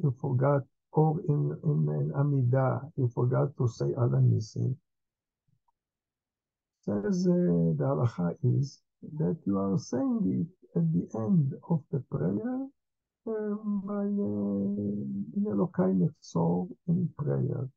you 0.01 0.15
forgot 0.21 0.63
or 0.93 1.19
in, 1.27 1.58
in, 1.63 1.79
in 1.89 2.12
Amidah, 2.15 2.91
you 2.97 3.10
forgot 3.13 3.49
to 3.58 3.67
say 3.67 3.86
Al 3.97 4.10
Hanisim. 4.10 4.75
Says 6.82 7.25
uh, 7.27 7.34
the 7.34 7.84
halacha 7.84 8.36
is 8.43 8.82
that 9.17 9.38
you 9.45 9.58
are 9.58 9.77
saying 9.79 10.47
it 10.75 10.77
at 10.77 10.86
the 10.93 11.08
end 11.19 11.53
of 11.69 11.82
the 11.91 11.99
prayer 12.12 12.67
um, 13.25 13.82
by 13.86 14.06
uh, 14.06 15.53
Elokai 15.56 15.97
Netzor 15.97 16.69
in 16.88 17.10
prayer. 17.17 17.67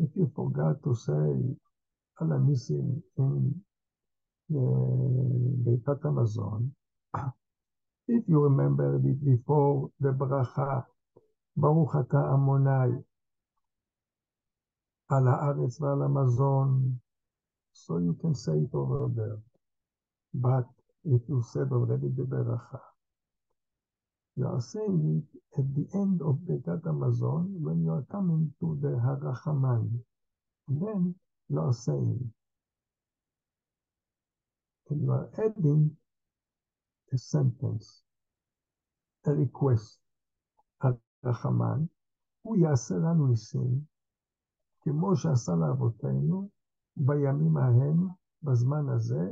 If 0.00 0.10
you 0.16 0.30
forgot 0.34 0.82
to 0.82 0.94
say 0.96 1.12
Al 2.20 2.28
Hanisim 2.34 3.00
in 3.18 3.54
uh, 4.50 4.56
Birkat 4.56 6.00
Hamazon, 6.02 6.70
if 8.08 8.24
you 8.26 8.40
remember 8.42 8.96
it 8.96 9.24
before 9.24 9.90
the 10.00 10.12
bracha 10.12 10.84
ברוך 11.60 11.96
אתה 12.00 12.18
עמוני, 12.32 13.02
על 15.08 15.28
הארץ 15.28 15.80
ועל 15.80 16.02
המזון. 16.02 16.98
So 17.72 17.98
you 17.98 18.14
can 18.20 18.34
say 18.34 18.56
it 18.58 18.74
over 18.74 19.08
there. 19.14 19.38
But 20.34 20.68
if 21.04 21.22
you 21.28 21.42
said 21.42 21.72
already 21.72 22.08
the 22.08 22.24
beracha, 22.24 22.80
you 24.36 24.46
are 24.46 24.60
saying 24.60 25.00
it 25.18 25.58
at 25.58 25.66
the 25.74 25.86
end 25.94 26.20
of 26.22 26.36
Birkat 26.46 26.82
Hamazon 26.82 27.60
when 27.60 27.82
you 27.82 27.90
are 27.92 28.06
coming 28.10 28.52
to 28.60 28.78
the 28.82 28.94
Harachaman. 29.04 30.00
Then 30.68 31.14
you 31.48 31.58
are 31.58 31.72
saying, 31.72 32.32
and 34.90 35.02
you 35.02 35.10
are 35.10 35.28
adding 35.38 35.96
a 37.12 37.18
sentence, 37.18 38.02
a 39.26 39.32
request. 39.32 39.98
הרחמן, 41.22 41.84
הוא 42.42 42.56
יעשה 42.56 42.94
לנו 42.94 43.26
ניסים, 43.26 43.80
כמו 44.80 45.16
שעשה 45.16 45.52
לאבותינו 45.52 46.48
בימים 46.96 47.56
ההם, 47.56 48.08
בזמן 48.42 48.88
הזה, 48.96 49.30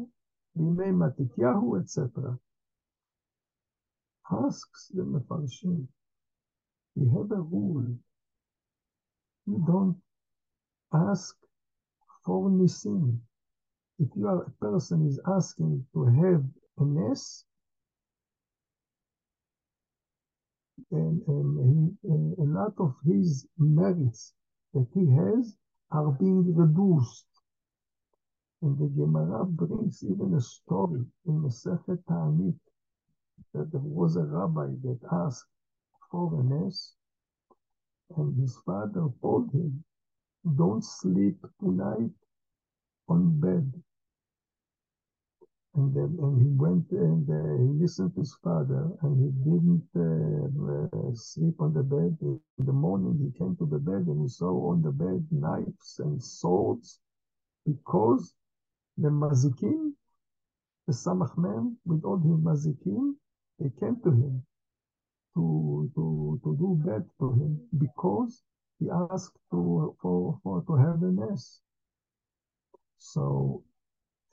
בימי 0.57 0.91
מתתיהו, 0.91 1.77
etc. 1.77 2.21
Asks 4.33 4.93
the 4.95 5.03
מפרשים, 5.03 5.87
we 6.97 7.05
have 7.09 7.31
a 7.31 7.41
rule, 7.41 7.87
you 9.47 9.59
don't 9.67 9.97
ask 10.93 11.37
for 12.25 12.51
ניסים. 12.51 13.21
If 13.99 14.09
you 14.15 14.27
are, 14.29 14.43
a 14.43 14.51
person 14.51 15.07
is 15.07 15.19
asking 15.27 15.87
to 15.95 16.05
have 16.05 16.45
a 16.79 16.85
ness, 16.85 17.46
and, 20.91 21.23
and 21.27 21.99
he, 22.03 22.43
a 22.43 22.45
lot 22.45 22.75
of 22.79 22.95
his 23.05 23.47
merits 23.59 24.35
that 24.75 24.87
he 24.95 25.07
has 25.11 25.57
are 25.91 26.13
being 26.13 26.55
reduced. 26.55 27.27
And 28.63 28.79
the 28.79 28.89
Gemara 28.89 29.45
brings 29.47 30.03
even 30.05 30.35
a 30.35 30.41
story 30.41 31.05
in 31.27 31.43
the 31.43 31.51
Sefer 31.51 31.99
Ta'anit 32.09 32.59
that 33.55 33.71
there 33.73 33.81
was 33.81 34.17
a 34.17 34.25
rabbi 34.25 34.69
that 34.83 35.01
asked 35.13 35.49
for 36.11 36.41
a 36.41 36.45
ness, 36.45 36.95
and 38.17 38.39
his 38.41 38.57
father 38.65 39.09
told 39.21 39.51
him, 39.53 39.85
don't 40.57 40.85
sleep 40.85 41.39
tonight 41.61 42.13
on 43.09 43.41
bed. 43.41 43.73
And 45.77 45.95
then 45.95 46.17
and 46.23 46.41
he 46.41 46.49
went 46.49 46.91
and 46.91 47.29
uh, 47.29 47.63
he 47.63 47.83
listened 47.83 48.15
to 48.15 48.21
his 48.21 48.35
father 48.43 48.89
and 49.03 49.13
he 49.23 49.29
didn't 49.45 49.89
uh, 49.95 51.09
uh, 51.11 51.15
sleep 51.15 51.61
on 51.61 51.75
the 51.75 51.83
bed. 51.83 52.17
In 52.23 52.65
the 52.65 52.73
morning 52.73 53.19
he 53.21 53.39
came 53.39 53.55
to 53.57 53.67
the 53.67 53.79
bed 53.79 54.07
and 54.07 54.23
he 54.23 54.29
saw 54.29 54.71
on 54.73 54.81
the 54.81 54.91
bed 54.91 55.27
knives 55.31 56.01
and 56.01 56.23
swords 56.23 56.99
because 57.67 58.33
the 58.97 59.09
mazikim, 59.09 59.93
the 60.87 60.95
Samech 60.95 61.37
Mem 61.37 61.77
with 61.85 62.03
all 62.05 62.17
his 62.17 62.39
mazikim, 62.39 63.15
they 63.59 63.71
came 63.79 64.01
to 64.03 64.11
him 64.11 64.43
to, 65.35 65.91
to, 65.95 66.41
to 66.43 66.57
do 66.57 66.81
bad 66.87 67.05
to 67.21 67.33
him 67.33 67.61
because 67.77 68.43
he 68.79 68.89
asked 69.13 69.37
to, 69.51 69.95
for, 70.01 70.39
for 70.43 70.63
to 70.63 70.75
have 70.77 71.03
a 71.03 71.13
ness. 71.13 71.61
So 72.97 73.63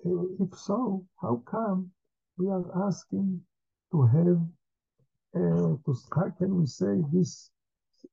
if 0.04 0.58
so, 0.58 1.04
how 1.20 1.42
come 1.44 1.90
we 2.36 2.48
are 2.48 2.86
asking 2.86 3.40
to 3.92 4.02
have, 4.02 4.40
uh, 5.34 5.76
to, 5.84 5.94
how 6.14 6.30
can 6.38 6.60
we 6.60 6.66
say 6.66 6.94
this, 7.12 7.50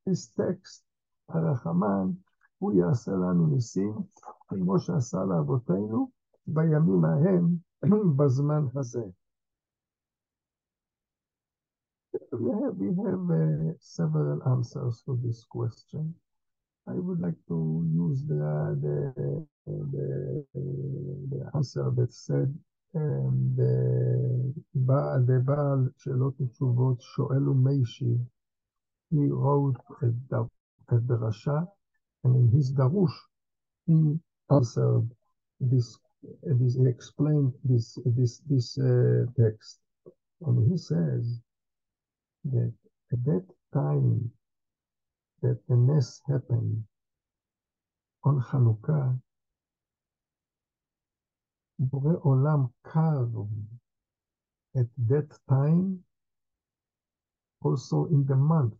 this 0.05 0.31
text, 0.37 0.83
הרחמן, 1.29 2.11
הוא 2.57 2.73
יעשה 2.73 3.11
לנו 3.11 3.47
ניסים, 3.47 3.93
כמו 4.47 4.79
שעשה 4.79 5.17
לאבותינו 5.17 6.09
בימים 6.47 7.05
ההם, 7.05 7.55
בזמן 8.17 8.65
הזה. 8.75 9.03
We 12.31 12.51
have, 12.51 12.77
we 12.77 12.89
have 13.05 13.23
uh, 13.31 13.73
several 13.79 14.39
answers 14.53 15.01
to 15.05 15.17
this 15.23 15.45
question. 15.45 16.15
I 16.88 16.94
would 16.94 17.20
like 17.20 17.38
to 17.48 17.86
use 17.92 18.24
the 18.26 18.76
the 18.84 19.46
the, 19.66 20.44
the 21.30 21.50
answer 21.54 21.90
that 21.96 22.12
said 22.12 22.52
um, 22.94 23.54
baal 24.74 25.90
shelot 25.98 26.34
ותשובות 26.40 26.98
Shoel 27.00 27.46
Umeshiv. 27.54 28.18
he 29.10 29.26
wrote 29.28 29.76
at 30.02 31.06
the 31.06 31.16
Rasha, 31.16 31.66
and 32.24 32.36
in 32.36 32.48
his 32.56 32.72
Darush, 32.72 33.16
he 33.86 34.18
answered 34.50 35.08
this, 35.60 35.98
this 36.42 36.74
he 36.76 36.86
explained 36.86 37.52
this, 37.64 37.98
this, 38.06 38.38
this 38.48 38.78
uh, 38.78 39.24
text. 39.36 39.78
And 40.42 40.70
he 40.70 40.76
says 40.78 41.40
that 42.44 42.72
at 43.12 43.24
that 43.24 43.44
time, 43.72 44.30
that 45.42 45.58
the 45.68 45.76
ness 45.76 46.20
happened 46.28 46.84
on 48.24 48.40
Hanukkah, 48.40 49.18
Bore 51.78 52.20
Olam 52.24 52.70
carved 52.84 53.48
at 54.76 54.86
that 55.08 55.28
time, 55.48 55.98
also 57.62 58.04
in 58.06 58.24
the 58.26 58.36
month 58.36 58.74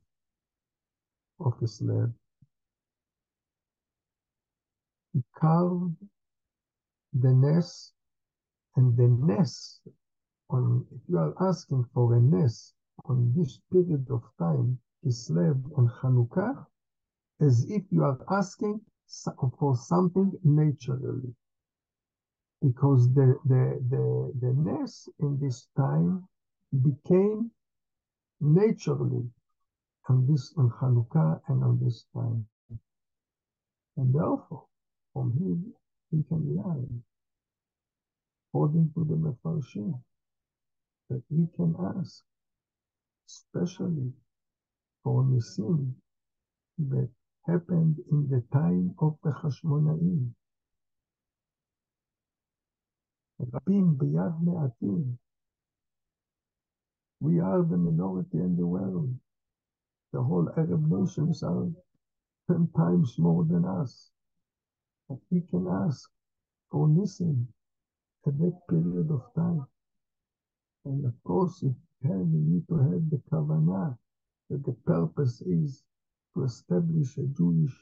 of 1.40 1.58
Kislev, 1.58 2.12
he 5.12 5.22
carved 5.34 5.96
the 7.14 7.32
ness, 7.32 7.92
and 8.76 8.96
the 8.96 9.08
ness, 9.08 9.80
on, 10.50 10.86
if 10.92 11.00
you 11.08 11.18
are 11.18 11.34
asking 11.48 11.84
for 11.94 12.14
a 12.14 12.20
ness 12.20 12.74
on 13.06 13.32
this 13.34 13.60
period 13.72 14.06
of 14.10 14.22
time, 14.38 14.78
Kislev 15.04 15.56
on 15.78 15.88
Hanukkah, 15.88 16.66
as 17.40 17.64
if 17.70 17.82
you 17.90 18.04
are 18.04 18.18
asking 18.30 18.80
for 19.58 19.76
something 19.76 20.32
naturally. 20.44 21.34
Because 22.62 23.12
the, 23.14 23.38
the, 23.46 23.80
the, 23.88 24.32
the 24.40 24.52
ness 24.52 25.08
in 25.20 25.38
this 25.40 25.68
time 25.76 26.28
became 26.82 27.50
naturally 28.40 29.24
on 30.08 30.26
this 30.26 30.52
on 30.56 30.70
Hanukkah 30.70 31.40
and 31.48 31.64
on 31.64 31.78
this 31.82 32.04
time. 32.14 32.46
And 33.96 34.14
therefore, 34.14 34.66
from 35.12 35.32
him 35.32 35.72
we 36.10 36.22
can 36.24 36.56
learn, 36.56 37.02
according 38.48 38.90
to 38.94 39.04
the 39.04 39.14
Mefarshim, 39.14 39.98
that 41.08 41.22
we 41.30 41.46
can 41.56 41.74
ask, 41.96 42.22
especially 43.28 44.12
for 45.02 45.24
Nisim 45.24 45.92
that 46.78 47.08
happened 47.46 47.96
in 48.10 48.28
the 48.28 48.42
time 48.52 48.94
of 48.98 49.16
the 49.22 49.30
Hashmonaim. 49.30 50.30
Biyad 53.40 54.42
me'atim. 54.42 55.18
We 57.20 57.40
are 57.40 57.62
the 57.62 57.76
minority 57.76 58.38
in 58.38 58.56
the 58.56 58.66
world. 58.66 59.14
The 60.12 60.22
whole 60.22 60.48
Arab 60.56 60.90
nations 60.90 61.42
are 61.42 61.68
ten 62.50 62.68
times 62.76 63.18
more 63.18 63.44
than 63.44 63.64
us. 63.64 64.10
But 65.08 65.18
we 65.30 65.40
can 65.50 65.66
ask 65.66 66.10
for 66.70 66.86
Nisim 66.88 67.46
at 68.26 68.38
that 68.38 68.58
period 68.68 69.10
of 69.10 69.22
time. 69.34 69.66
And 70.84 71.04
of 71.04 71.14
course, 71.24 71.62
we 71.62 71.74
have, 72.08 72.20
we 72.20 72.40
need 72.40 72.68
to 72.68 72.76
have 72.76 73.10
the 73.10 73.20
Kavanah 73.30 73.96
that 74.50 74.64
the 74.66 74.76
purpose 74.86 75.40
is 75.42 75.82
to 76.34 76.44
establish 76.44 77.16
a 77.18 77.26
Jewish 77.38 77.72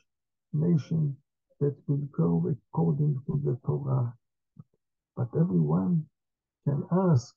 nation 0.52 1.16
that 1.60 1.76
will 1.88 2.06
go 2.16 2.54
according 2.72 3.20
to 3.26 3.40
the 3.44 3.58
Torah. 3.66 4.14
But 5.16 5.28
everyone 5.38 6.04
can 6.66 6.84
ask 6.92 7.34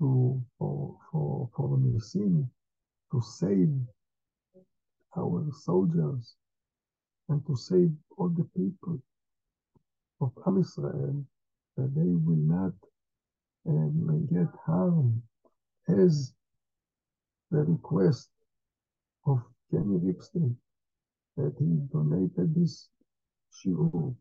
to, 0.00 0.42
for, 0.58 0.96
for, 1.12 1.50
for 1.56 1.68
the 1.68 1.76
Nisim 1.76 2.48
to 3.12 3.20
save 3.22 3.70
our 5.16 5.46
soldiers 5.64 6.36
and 7.28 7.44
to 7.46 7.56
save 7.56 7.90
all 8.16 8.28
the 8.30 8.48
people 8.56 9.00
of 10.20 10.32
Am 10.46 10.60
Israel 10.60 11.24
that 11.76 11.94
they 11.94 12.12
will 12.26 12.36
not 12.36 12.72
um, 13.66 14.28
get 14.32 14.48
harmed 14.66 15.22
as 15.88 16.32
the 17.50 17.64
request 17.64 18.28
of 19.26 19.40
Kenny 19.70 19.98
Ripstein 19.98 20.54
that 21.36 21.54
he 21.58 21.66
donated 21.92 22.54
this 22.54 22.88
shiur 23.52 24.14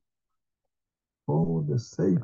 for 1.25 1.63
the 1.69 1.79
sake 1.79 2.19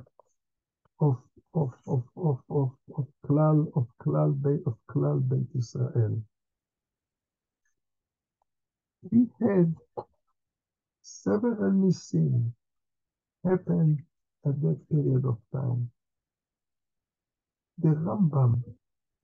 of 1.01 1.17
of 1.55 1.71
of 1.87 2.03
of 2.17 2.37
of 2.49 2.69
of 2.97 3.05
Klal 3.27 3.67
of 3.75 3.85
Klal 4.03 4.33
Beit 4.43 4.61
of 4.67 4.75
Klal 4.91 5.19
Beit 5.29 5.47
Israel. 5.55 6.21
We 9.11 9.27
had 9.41 9.75
several 11.01 11.71
nisim 11.71 12.51
happen 13.45 13.97
at 14.45 14.61
that 14.61 14.79
period 14.91 15.25
of 15.25 15.37
time. 15.53 15.89
The 17.79 17.89
Rambam 17.89 18.63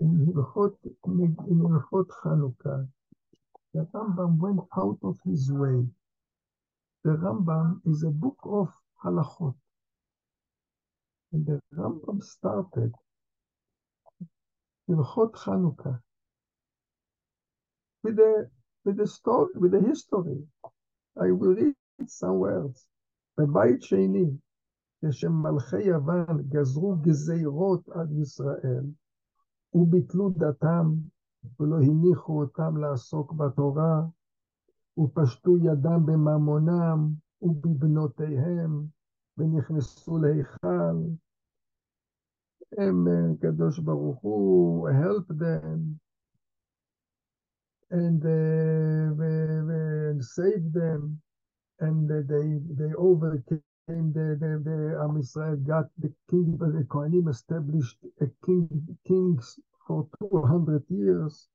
in 0.00 0.26
Hilchot, 0.26 0.74
in 1.06 1.36
Hilchot 1.36 2.06
Chanukah, 2.22 2.88
the 3.74 3.86
Rambam 3.94 4.38
went 4.38 4.60
out 4.76 4.98
of 5.02 5.18
his 5.24 5.50
way. 5.52 5.86
The 7.04 7.10
Rambam 7.10 7.80
is 7.86 8.02
a 8.02 8.10
book 8.10 8.38
of 8.44 8.68
halachot. 9.04 9.54
And 11.32 11.46
the 11.46 11.60
Rambam 11.74 12.22
started 12.22 12.92
Hilchot 14.88 15.32
Chanukah, 15.32 16.00
with 18.02 18.16
the, 18.16 18.50
with 18.84 18.96
the 18.96 19.06
story, 19.06 19.50
with 19.56 19.72
the 19.72 19.80
history. 19.80 20.42
I 21.20 21.30
will 21.32 21.54
read 21.54 21.74
some 22.06 22.38
words. 22.38 22.86
בבית 23.38 23.82
שני, 23.82 24.30
כשמלכי 25.04 25.82
יוון 25.82 26.42
גזרו 26.48 26.96
גזירות 27.02 27.88
על 27.88 28.06
ישראל, 28.22 28.84
וביטלו 29.73 30.29
דתם, 30.29 30.93
ולא 31.59 31.75
הניחו 31.75 32.41
אותם 32.41 32.77
לעסוק 32.77 33.33
בתורה, 33.33 34.01
ופשטו 34.97 35.57
ידם 35.57 36.05
בממונם 36.05 37.09
ובבנותיהם, 37.41 38.85
ונכנסו 39.37 40.17
להיכל. 40.17 40.95
הם, 42.77 43.05
קדוש 43.41 43.79
ברוך 43.79 44.19
הוא, 44.21 44.89
help 44.89 45.27
them, 45.27 45.79
and, 47.91 48.23
uh, 48.23 49.21
and 50.11 50.23
save 50.23 50.71
them, 50.73 51.21
and 51.79 52.09
they, 52.09 52.47
they 52.79 52.93
overcame 52.97 53.70
the, 53.87 54.37
the, 54.39 54.61
the 54.63 54.99
Am 55.03 55.17
Israel 55.17 55.57
got 55.57 55.85
the 55.97 56.11
king, 56.29 56.57
the 56.57 56.85
Kohanim 56.87 57.29
established 57.29 57.97
a 58.21 58.27
king, 58.45 58.97
kings 59.07 59.59
for 59.87 60.07
200 60.19 60.83
years. 60.89 61.47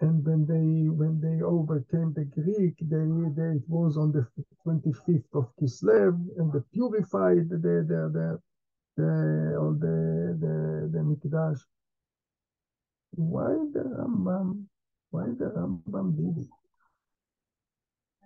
And 0.00 0.24
when 0.24 0.46
they 0.46 0.88
when 0.88 1.20
they 1.20 1.42
overcame 1.42 2.12
the 2.14 2.24
Greek, 2.24 2.76
they, 2.80 3.06
they 3.34 3.56
it 3.56 3.68
was 3.68 3.96
on 3.96 4.12
the 4.12 4.26
25th 4.64 5.24
of 5.34 5.50
Kislev, 5.60 6.14
and 6.36 6.52
they 6.52 6.60
purified 6.72 7.48
the 7.48 7.58
the 7.58 7.98
the, 8.14 8.40
the 8.96 9.56
all 9.58 9.72
the 9.72 10.38
the, 10.38 10.90
the 10.92 10.98
Mikdash. 11.00 11.58
Why 13.10 13.50
the 13.72 13.80
Rambam? 13.80 14.66
Why 15.10 15.26
the 15.36 15.50
Rambam 15.56 16.16
did 16.16 16.44
it? 16.44 16.50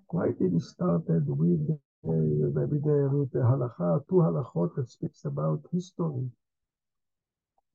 Why 0.08 0.26
did 0.38 0.52
he 0.52 0.60
started 0.60 1.24
with 1.26 1.78
the 2.02 2.66
with 2.70 2.82
the, 2.84 3.10
with 3.12 3.32
halacha, 3.32 4.06
two 4.08 4.16
halachot 4.16 4.74
that 4.76 4.90
speaks 4.90 5.24
about 5.24 5.60
history? 5.72 6.30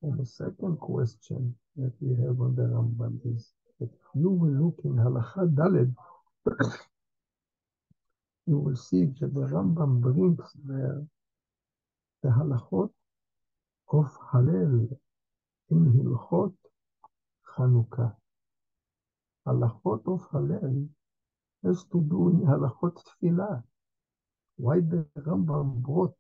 And 0.03 0.19
the 0.19 0.25
second 0.25 0.79
question 0.79 1.55
that 1.75 1.91
we 1.99 2.15
have 2.23 2.39
on 2.39 2.55
the 2.55 2.63
Rambam 2.63 3.19
is 3.35 3.51
that 3.79 3.85
if 3.85 3.89
you 4.13 4.29
will 4.29 4.65
look 4.65 4.79
in 4.83 4.93
Halacha 4.93 5.47
Daled, 5.55 5.95
you 8.45 8.59
will 8.59 8.75
see 8.75 9.05
that 9.19 9.33
the 9.33 9.47
Rambam 9.47 10.01
brings 10.01 10.39
there 10.65 11.03
the 12.21 12.29
halachot 12.29 12.91
of 13.89 14.17
Halel 14.31 14.95
in 15.71 15.93
Hilchot 15.93 16.53
Chanukah. 17.55 18.15
Halachot 19.47 20.01
of 20.13 20.29
Halel 20.31 20.87
has 21.63 21.83
to 21.85 22.01
do 22.01 22.29
in 22.29 22.45
Halachot 22.45 23.01
Tfilah. 23.03 23.63
Why 24.58 24.78
the 24.82 25.06
Rambam 25.17 25.82
brought 25.84 26.15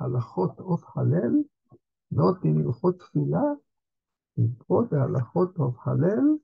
Halachot 0.00 0.58
of 0.60 0.82
Halel 0.96 1.44
not 2.10 2.44
in 2.44 2.62
Hilchot 2.64 2.98
Tfilah, 2.98 3.56
he 4.36 4.48
brought 4.68 4.90
the 4.90 4.96
halachot 4.96 5.54
of 5.60 5.76
Halel 5.84 6.38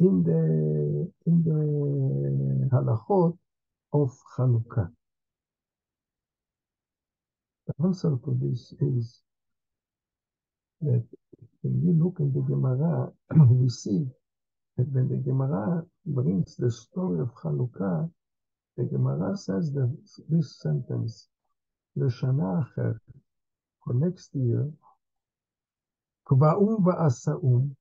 in 0.00 0.22
the 0.24 1.12
in 1.26 1.44
the 1.44 2.68
halachot 2.76 3.38
of 3.92 4.10
Chanukah. 4.36 4.90
The 7.66 7.74
answer 7.84 8.16
to 8.24 8.38
this 8.42 8.74
is 8.80 9.22
that 10.82 11.04
when 11.62 11.86
we 11.86 11.92
look 11.92 12.16
in 12.20 12.32
the 12.32 12.40
Gemara, 12.42 13.12
we 13.50 13.68
see 13.68 14.06
that 14.76 14.88
when 14.92 15.08
the 15.08 15.18
Gemara 15.18 15.84
brings 16.06 16.56
the 16.56 16.70
story 16.70 17.20
of 17.20 17.34
Chanukah, 17.36 18.10
the 18.76 18.84
Gemara 18.84 19.36
says 19.36 19.72
that 19.72 19.94
this 20.28 20.58
sentence, 20.60 21.28
Shana 21.96 22.66
Acher, 22.66 22.98
for 23.84 23.94
next 23.94 24.34
year, 24.34 24.72
Kva'um 26.26 26.82
va'asa'um, 26.82 27.74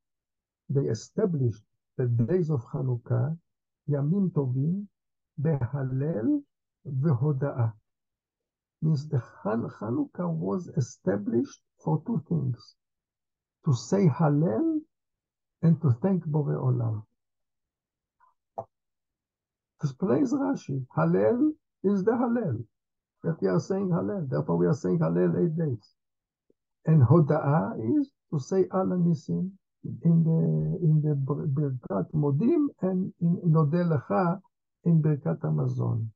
they 0.69 0.81
established 0.89 1.63
the 1.97 2.07
days 2.07 2.49
of 2.49 2.63
Hanukkah, 2.65 3.37
Yamim 3.89 4.31
Tovim, 4.31 4.87
Behalel 5.41 6.43
veHoda'ah. 6.85 7.73
Means 8.81 9.07
the 9.07 9.19
Han 9.43 9.69
Hanukkah 9.69 10.29
was 10.29 10.67
established 10.69 11.61
for 11.83 12.01
two 12.05 12.21
things. 12.27 12.75
To 13.65 13.73
say 13.73 14.07
Hallel 14.07 14.81
and 15.61 15.79
to 15.81 15.91
thank 16.01 16.25
Bore 16.25 16.57
Olam. 16.57 17.03
Explains 19.83 20.33
Rashi, 20.33 20.85
Hallel 20.95 21.51
is 21.83 22.03
the 22.03 22.11
Hallel. 22.11 22.63
That 23.23 23.37
we 23.41 23.47
are 23.47 23.59
saying 23.59 23.89
Hallel. 23.89 24.29
Therefore 24.29 24.57
we 24.57 24.67
are 24.67 24.73
saying 24.73 24.99
Hallel 24.99 25.43
eight 25.43 25.57
days. 25.57 25.93
And 26.85 27.03
Hoda'ah 27.03 27.99
is 27.99 28.11
to 28.31 28.39
say 28.39 28.65
Al 28.73 28.87
Hanisim 28.87 29.51
in 29.83 30.23
the 30.23 30.79
in 30.85 31.01
the 31.01 31.15
Birkat 31.15 32.11
Modim 32.13 32.67
and 32.81 33.13
in 33.21 33.37
Nodeh 33.45 33.85
Lecha 33.91 34.39
in 34.85 35.01
Birkat 35.01 35.39
Hamazon. 35.39 36.07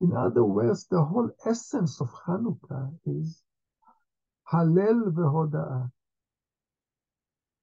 In 0.00 0.12
other 0.14 0.44
words, 0.44 0.86
the 0.90 1.02
whole 1.02 1.30
essence 1.46 2.00
of 2.00 2.08
Hanukkah 2.26 2.92
is 3.06 3.42
Halel 4.52 5.12
veHoda'ah. 5.12 5.90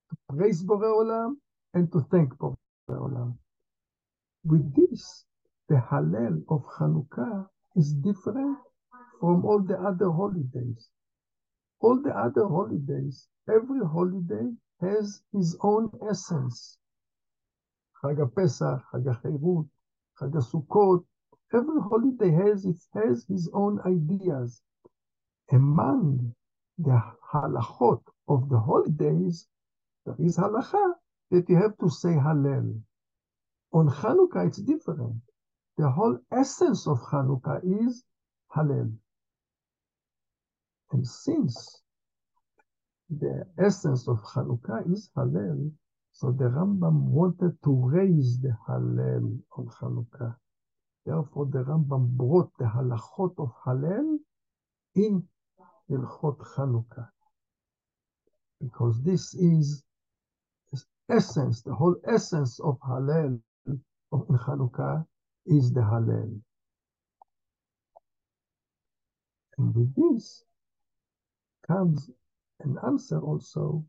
To 0.09 0.15
praise 0.35 0.63
Bore 0.63 0.83
Olam 0.83 1.35
and 1.73 1.91
to 1.91 2.01
thank 2.11 2.37
Bore 2.37 2.55
Olam. 2.89 3.37
With 4.45 4.75
this, 4.75 5.25
the 5.69 5.75
Hallel 5.75 6.43
of 6.49 6.65
Hanukkah 6.77 7.47
is 7.77 7.93
different 7.93 8.57
from 9.21 9.45
all 9.45 9.61
the 9.61 9.79
other 9.79 10.11
holidays. 10.11 10.89
All 11.79 12.01
the 12.01 12.13
other 12.17 12.47
holidays, 12.47 13.29
every 13.47 13.79
holiday 13.85 14.51
has 14.81 15.23
his 15.31 15.57
own 15.61 15.89
essence. 16.09 16.77
Chag 18.01 18.19
Pesach, 18.35 18.81
Chag 18.91 19.05
Chag 20.19 20.35
Sukkot, 20.51 21.05
every 21.53 21.79
holiday 21.81 22.31
has 22.31 22.65
it 22.65 22.81
has 22.93 23.23
his 23.29 23.49
own 23.53 23.79
ideas. 23.85 24.61
Among 25.51 26.35
the 26.77 27.01
halachot 27.31 28.01
of 28.27 28.49
the 28.49 28.59
holidays, 28.59 29.47
there 30.05 30.15
is 30.19 30.37
halacha 30.37 30.95
that 31.31 31.47
you 31.47 31.55
have 31.55 31.77
to 31.77 31.89
say 31.89 32.09
Hallel. 32.09 32.81
On 33.73 33.89
Hanukkah, 33.89 34.47
it's 34.47 34.59
different. 34.59 35.15
The 35.77 35.89
whole 35.89 36.19
essence 36.31 36.87
of 36.87 36.99
Hanukkah 37.11 37.59
is 37.87 38.03
Hallel. 38.55 38.93
And 40.91 41.07
since 41.07 41.81
the 43.09 43.47
essence 43.57 44.07
of 44.07 44.19
Hanukkah 44.21 44.91
is 44.91 45.09
Hallel, 45.17 45.71
so 46.11 46.31
the 46.31 46.45
Rambam 46.45 47.05
wanted 47.05 47.57
to 47.63 47.71
raise 47.87 48.39
the 48.39 48.55
Hallel 48.67 49.39
on 49.57 49.65
Hanukkah. 49.81 50.35
Therefore, 51.03 51.47
the 51.47 51.63
Rambam 51.63 52.09
brought 52.15 52.51
the 52.59 52.65
halachot 52.65 53.33
of 53.39 53.51
Hallel 53.65 54.19
in 54.93 55.27
Hilchot 55.89 56.37
Hanukkah. 56.55 57.09
Because 58.61 59.01
this 59.01 59.33
is 59.33 59.83
essence, 61.09 61.63
the 61.63 61.73
whole 61.73 61.95
essence 62.05 62.59
of 62.59 62.79
Hallel 62.79 63.41
of 64.13 64.27
Hanukkah 64.27 65.05
is 65.47 65.73
the 65.73 65.81
Hallel. 65.81 66.39
And 69.57 69.75
with 69.75 69.93
this, 69.95 70.43
comes 71.67 72.09
an 72.59 72.77
answer 72.85 73.19
also 73.19 73.83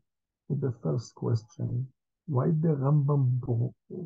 to 0.47 0.55
the 0.55 0.73
first 0.81 1.13
question. 1.15 1.87
Why 2.27 2.47
the 2.47 2.69
Rambam 2.69 3.39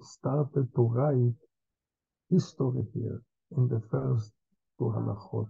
started 0.01 0.67
to 0.75 0.81
write 0.81 1.35
history 2.29 2.83
here 2.93 3.21
in 3.55 3.69
the 3.69 3.81
first 3.89 4.33
two 4.77 4.91
halachot? 4.95 5.47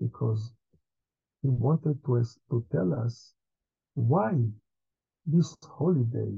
Because 0.00 0.52
he 1.42 1.48
wanted 1.48 2.02
to, 2.06 2.24
to 2.50 2.64
tell 2.72 2.94
us 2.94 3.34
why 3.94 4.32
this 5.26 5.54
holiday, 5.62 6.32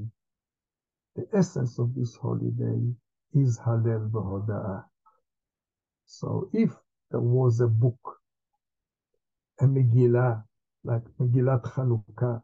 the 1.15 1.25
essence 1.33 1.79
of 1.79 1.95
this 1.95 2.15
holiday 2.21 2.93
is 3.33 3.59
Halel 3.59 4.09
V'Hoda'ah. 4.09 4.85
So 6.05 6.49
if 6.53 6.71
there 7.11 7.19
was 7.19 7.59
a 7.61 7.67
book, 7.67 7.99
a 9.59 9.65
Megillah, 9.65 10.43
like 10.83 11.03
Megillat 11.19 11.63
Chanukah, 11.63 12.41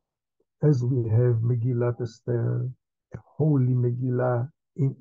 as 0.63 0.83
we 0.83 1.09
have 1.09 1.37
Megillat 1.41 2.01
Esther, 2.01 2.69
a 3.13 3.17
holy 3.37 3.73
Megillah 3.73 4.49
in, 4.75 4.95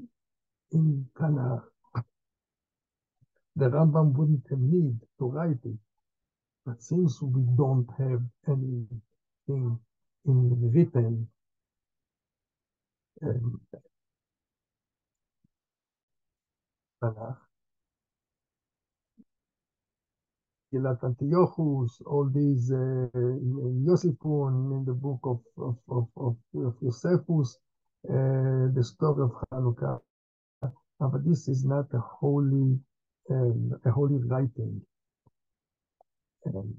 in 0.72 1.06
Tanakh. 1.18 1.64
The 3.56 3.68
Rambam 3.68 4.14
wouldn't 4.14 4.50
need 4.50 5.00
to 5.18 5.26
write 5.26 5.58
it. 5.64 5.78
But 6.64 6.82
since 6.82 7.20
we 7.20 7.42
don't 7.56 7.88
have 7.98 8.22
anything 8.46 9.00
in 9.48 10.72
written 10.72 11.28
um, 13.22 13.60
Tanakh. 17.02 17.38
Antiochus, 21.02 22.00
all 22.06 22.30
these 22.32 22.70
uh, 22.72 23.08
in 24.72 24.84
the 24.86 24.94
book 24.94 25.20
of, 25.24 25.40
of, 25.58 25.76
of, 25.88 26.08
of, 26.16 26.36
of 26.56 26.80
Josephus, 26.82 27.58
uh, 28.08 28.68
the 28.74 28.82
story 28.84 29.22
of 29.24 29.32
Hanukkah. 29.52 30.00
But 31.00 31.24
this 31.24 31.48
is 31.48 31.64
not 31.64 31.86
a 31.94 32.00
holy, 32.00 32.78
um, 33.30 33.72
a 33.84 33.90
holy 33.90 34.18
writing. 34.18 34.82
And 36.44 36.74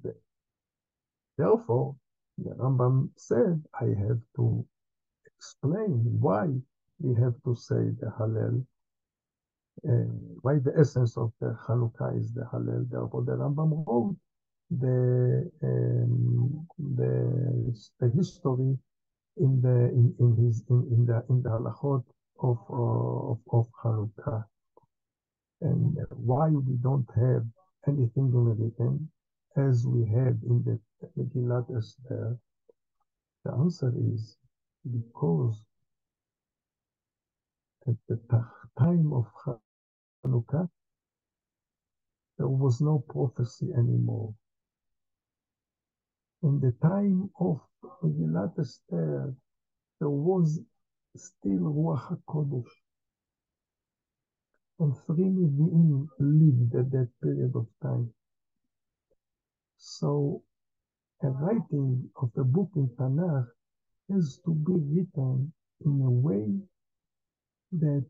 therefore, 1.38 1.96
the 2.38 2.52
Rambam 2.52 3.10
said, 3.18 3.64
I 3.80 3.86
have 4.08 4.22
to 4.38 4.66
explain 5.38 6.18
why 6.20 6.48
we 7.00 7.16
have 7.22 7.36
to 7.46 7.56
say 7.56 7.92
the 8.00 8.14
Hallel, 8.20 8.62
uh, 8.62 8.81
why 10.42 10.60
the 10.60 10.74
essence 10.78 11.18
of 11.18 11.32
the 11.40 11.58
Hanukkah 11.68 12.18
is 12.20 12.34
the 12.34 12.42
Hallel. 12.52 12.90
Therefore, 12.90 13.24
the 13.24 13.34
Rambam 13.34 13.84
wrote 13.88 14.16
the, 14.70 15.50
um, 15.64 16.68
the, 16.78 17.76
the 18.00 18.10
history 18.10 18.78
in 19.38 19.62
the 19.62 19.90
in, 19.90 20.14
in 20.20 20.46
his 20.46 20.64
in, 20.70 20.88
in 20.92 21.06
the 21.06 21.24
in 21.30 21.42
the 21.42 21.50
halachot 21.50 22.04
of 22.42 22.58
uh, 22.70 23.32
of, 23.32 23.40
of 23.52 23.68
Hanukkah 23.84 24.46
and 25.62 25.98
why 26.10 26.50
we 26.50 26.76
don't 26.82 27.08
have 27.16 27.46
anything 27.88 28.32
in 28.34 28.58
written 28.58 29.10
as 29.58 29.86
we 29.86 30.02
have 30.10 30.38
in 30.50 30.64
the 30.66 30.80
Megillat 31.18 31.66
Esther. 31.78 32.38
The 33.46 33.52
answer 33.54 33.94
is 34.14 34.38
because 34.92 35.64
at 37.88 37.96
the 38.08 38.20
time 38.30 38.61
of 38.78 39.26
Hanukkah 40.26 40.70
there 42.42 42.50
was 42.50 42.82
no 42.82 43.04
prophecy 43.08 43.70
anymore. 43.78 44.34
In 46.42 46.60
the 46.60 46.74
time 46.82 47.30
of 47.40 47.62
Megillat 48.02 48.58
Esther, 48.58 49.36
there 50.00 50.10
was 50.10 50.60
still 51.16 51.60
Ruach 51.60 52.18
HaKodesh. 52.28 52.72
And 54.80 54.98
three 55.06 55.26
Nevi'im 55.26 56.08
lived 56.20 56.74
at 56.74 56.90
that 56.92 57.10
period 57.22 57.52
of 57.56 57.68
time. 57.84 58.12
So 59.78 60.42
a 61.22 61.30
writing 61.30 62.10
of 62.20 62.32
a 62.38 62.44
book 62.44 62.72
in 62.76 62.90
Tanakh 62.98 63.46
has 64.10 64.40
to 64.46 64.56
be 64.56 64.74
written 64.74 65.54
in 65.86 66.02
a 66.02 66.10
way 66.10 66.48
that 67.74 68.06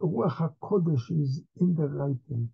Ruach 0.00 0.36
HaKodesh 0.38 1.10
is 1.22 1.42
in 1.60 1.74
the 1.74 1.86
writing. 1.86 2.50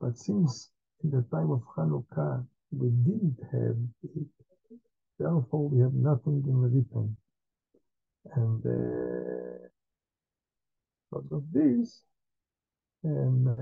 But 0.00 0.16
since 0.16 0.70
in 1.02 1.10
the 1.10 1.22
time 1.30 1.50
of 1.50 1.62
Hanukkah 1.76 2.46
we 2.70 2.88
didn't 2.88 3.38
have 3.52 3.76
it, 4.02 4.26
therefore 5.18 5.68
we 5.68 5.80
have 5.80 5.94
nothing 5.94 6.42
in 6.46 6.56
written. 6.56 7.16
And 8.34 8.66
uh, 8.66 9.68
because 11.10 11.32
of 11.32 11.44
this, 11.52 12.02
um, 13.04 13.46
uh, 13.48 13.56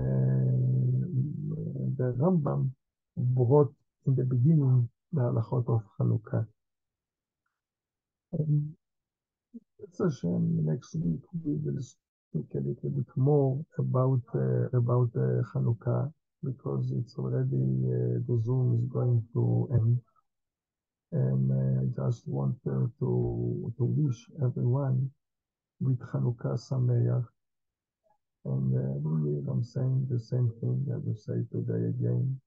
the 1.97 2.13
Rambam 2.13 2.71
brought 3.17 3.73
in 4.07 4.15
the 4.15 4.23
beginning 4.23 4.89
the 5.11 5.21
halachot 5.21 5.67
of 5.69 5.83
Hanukkah. 5.99 6.47
And 8.33 8.73
it's 9.79 9.99
a 9.99 10.09
next 10.23 10.95
week 10.95 11.21
we 11.43 11.55
will 11.63 11.81
speak 12.35 12.53
a 12.55 12.67
little 12.67 12.89
bit 12.89 13.07
more 13.15 13.65
about 13.77 14.21
uh, 14.35 14.77
about 14.77 15.09
uh, 15.15 15.41
Hanukkah 15.53 16.11
because 16.43 16.91
it's 16.91 17.15
already 17.17 17.63
uh, 17.87 18.19
the 18.27 18.41
Zoom 18.43 18.75
is 18.79 18.91
going 18.91 19.23
to 19.33 19.69
end. 19.73 19.99
And 21.11 21.51
uh, 21.51 22.03
I 22.03 22.09
just 22.09 22.27
want 22.27 22.57
uh, 22.67 22.87
to 22.99 23.73
to 23.77 23.83
wish 23.83 24.17
everyone 24.43 25.09
with 25.79 25.99
Hanukkah 26.11 26.59
Sameach. 26.59 27.25
And 28.45 28.75
uh, 28.75 28.99
really, 29.01 29.41
I'm 29.49 29.63
saying 29.63 30.07
the 30.09 30.19
same 30.19 30.51
thing 30.59 30.85
I 30.91 30.97
will 30.97 31.15
say 31.15 31.39
today 31.51 31.87
again. 31.87 32.39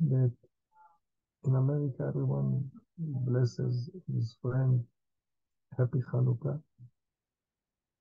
That 0.00 0.32
in 1.44 1.54
America, 1.54 2.06
everyone 2.08 2.68
blesses 2.98 3.88
his 4.12 4.36
friend. 4.42 4.82
Happy 5.78 6.00
Hanukkah. 6.12 6.60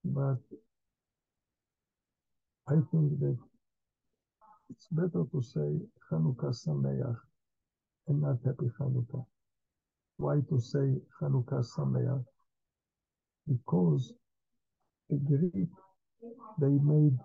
But 0.06 0.39
I 2.68 2.76
think 2.91 3.20
that 3.20 3.38
it's 4.70 4.88
better 4.91 5.24
to 5.32 5.41
say 5.41 5.80
Hanukkah 6.12 6.54
Sameach 6.54 7.18
and 8.08 8.22
not 8.22 8.38
Happy 8.46 8.72
Hanukkah. 8.80 9.26
Why 10.18 10.38
to 10.50 10.60
say 10.60 10.96
Hanukkah 11.22 11.63
Sameach? 11.78 12.26
Because 13.48 14.13
the 15.10 15.18
Greek, 15.18 15.70
they 16.62 16.70
made, 16.84 17.18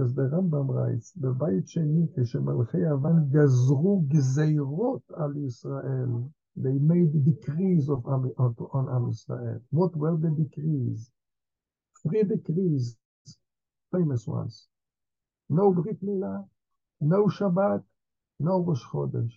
as 0.00 0.14
the 0.14 0.22
Rambam 0.32 0.68
writes, 0.70 1.14
בבית 1.18 1.68
שני 1.68 2.06
כשמלכי 2.16 2.78
Yavan 2.78 3.30
Gazru 3.32 4.06
Gzeirot 4.08 5.02
Al 5.18 5.34
Israel. 5.46 6.32
They 6.56 6.72
made 6.74 7.12
decrees 7.24 7.88
of, 7.90 8.06
on, 8.06 8.32
on, 8.38 8.54
on 8.74 8.88
Am 8.94 9.10
Israel. 9.10 9.60
What 9.70 9.96
were 9.96 10.16
the 10.18 10.30
decrees? 10.30 11.10
Three 12.08 12.24
decrees, 12.24 12.96
famous 13.92 14.26
ones. 14.26 14.68
No 15.50 15.72
Brit 15.72 16.02
Milah, 16.04 16.46
no 17.00 17.26
Shabbat, 17.26 17.82
no 18.40 18.60
Rosh 18.60 18.82
Chodesh. 18.84 19.32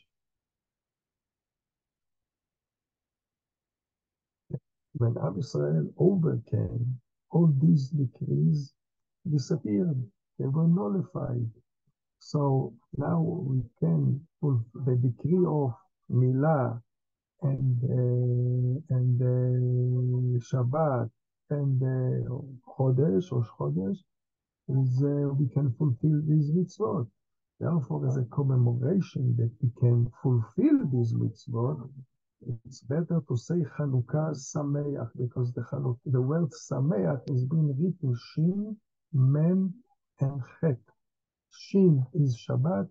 When 4.95 5.15
Am 5.23 5.39
Israel 5.39 5.89
overcame, 5.97 6.99
all 7.31 7.47
these 7.61 7.89
decrees 7.89 8.73
disappeared. 9.31 10.01
They 10.39 10.47
were 10.47 10.67
nullified. 10.67 11.49
So 12.19 12.73
now 12.97 13.21
we 13.21 13.63
can 13.79 14.21
put 14.41 14.59
the 14.85 14.95
decree 14.97 15.45
of 15.47 15.73
Milah 16.11 16.81
and 17.43 17.77
uh, 17.85 18.95
and 18.95 19.21
uh, 19.21 20.39
Shabbat 20.49 21.09
and 21.51 21.81
uh, 21.83 22.29
Chodesh 22.77 23.31
or 23.31 23.45
Chodesh 23.57 23.97
is 24.69 25.03
uh, 25.03 25.33
we 25.33 25.47
can 25.49 25.71
fulfill 25.77 26.21
these 26.27 26.51
mitzvot. 26.51 27.07
Therefore, 27.59 28.07
as 28.07 28.17
a 28.17 28.25
commemoration 28.25 29.35
that 29.37 29.51
we 29.61 29.69
can 29.79 30.11
fulfill 30.23 30.79
these 30.93 31.13
mitzvot, 31.13 31.89
it's 32.65 32.81
better 32.81 33.21
to 33.27 33.37
say 33.37 33.55
Chanukah 33.77 34.35
Sameach 34.35 35.09
because 35.17 35.53
the, 35.53 35.61
Chanuk- 35.61 35.99
the 36.05 36.21
word 36.21 36.49
Sameach 36.71 37.21
is 37.33 37.45
being 37.45 37.69
written 37.79 38.15
Shin, 38.33 38.77
Mem, 39.13 39.73
and 40.21 40.41
Chet. 40.61 40.77
Shin 41.51 42.05
is 42.13 42.37
Shabbat, 42.47 42.87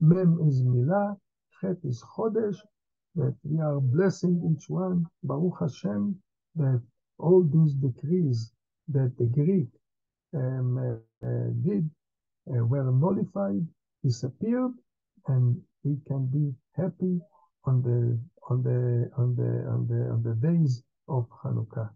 Mem 0.00 0.38
is 0.48 0.62
Milah, 0.62 1.16
Chet 1.60 1.76
is 1.84 2.02
Chodesh, 2.16 2.58
that 3.16 3.34
we 3.44 3.60
are 3.60 3.80
blessing 3.80 4.40
each 4.56 4.68
one, 4.70 5.06
Baruch 5.24 5.58
Hashem, 5.60 6.16
that 6.56 6.82
all 7.18 7.42
these 7.42 7.74
decrees 7.74 8.52
that 8.88 9.12
the 9.18 9.26
Greek 9.26 9.68
um, 10.34 10.78
uh, 10.78 11.26
uh, 11.26 11.50
did 11.64 11.88
uh, 12.50 12.64
were 12.64 12.90
nullified, 12.92 13.66
disappeared, 14.04 14.72
and 15.28 15.60
we 15.84 15.96
can 16.06 16.26
be 16.26 16.54
happy 16.76 17.20
on 17.64 17.82
the 17.82 18.18
on 18.50 18.62
the 18.62 19.10
on 19.18 19.34
the 19.36 19.50
on 19.70 19.86
the 19.88 20.10
on 20.12 20.22
the 20.22 20.34
days 20.46 20.82
of 21.08 21.26
Hanukkah. 21.44 21.90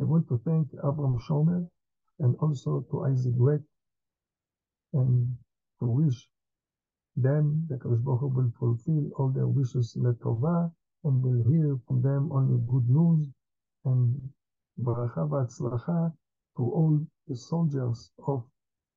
I 0.00 0.04
want 0.04 0.28
to 0.28 0.40
thank 0.44 0.68
Abraham 0.78 1.18
Shomer 1.28 1.68
and 2.20 2.36
also 2.40 2.84
to 2.90 3.04
Isaac 3.06 3.34
Weck 3.36 3.62
and 4.92 5.36
to 5.80 5.86
wish 5.86 6.28
them 7.16 7.66
that 7.70 7.80
Baruch 7.82 8.34
will 8.34 8.52
fulfill 8.58 9.10
all 9.18 9.30
their 9.30 9.46
wishes 9.48 9.96
letovah 9.96 10.72
and 11.04 11.22
will 11.22 11.42
hear 11.50 11.78
from 11.86 12.02
them 12.02 12.30
only 12.32 12.58
good 12.70 12.88
news 12.88 13.28
and 13.86 14.20
baracha 14.82 15.28
v'atzlacha 15.28 16.12
to 16.56 16.62
all 16.62 17.00
the 17.28 17.36
soldiers 17.36 18.10
of 18.26 18.44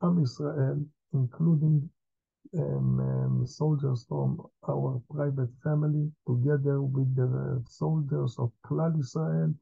Am 0.03 0.21
Israel, 0.23 0.85
including 1.13 1.89
um, 2.57 2.99
um, 2.99 3.47
soldiers 3.47 4.05
from 4.09 4.41
our 4.69 5.01
private 5.11 5.49
family, 5.63 6.11
together 6.27 6.81
with 6.81 7.15
the 7.15 7.63
soldiers 7.69 8.35
of 8.39 8.51
Klal 8.65 8.99
Israel, 8.99 9.53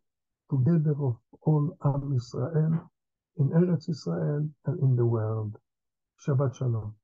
together 0.51 0.95
of 1.01 1.17
all 1.43 1.77
Am 1.85 2.13
Israel, 2.15 2.91
in 3.39 3.49
Eretz 3.49 3.89
Israel 3.89 4.49
and 4.67 4.79
in 4.81 4.95
the 4.95 5.05
world. 5.05 5.57
Shabbat 6.25 6.55
Shalom. 6.57 6.95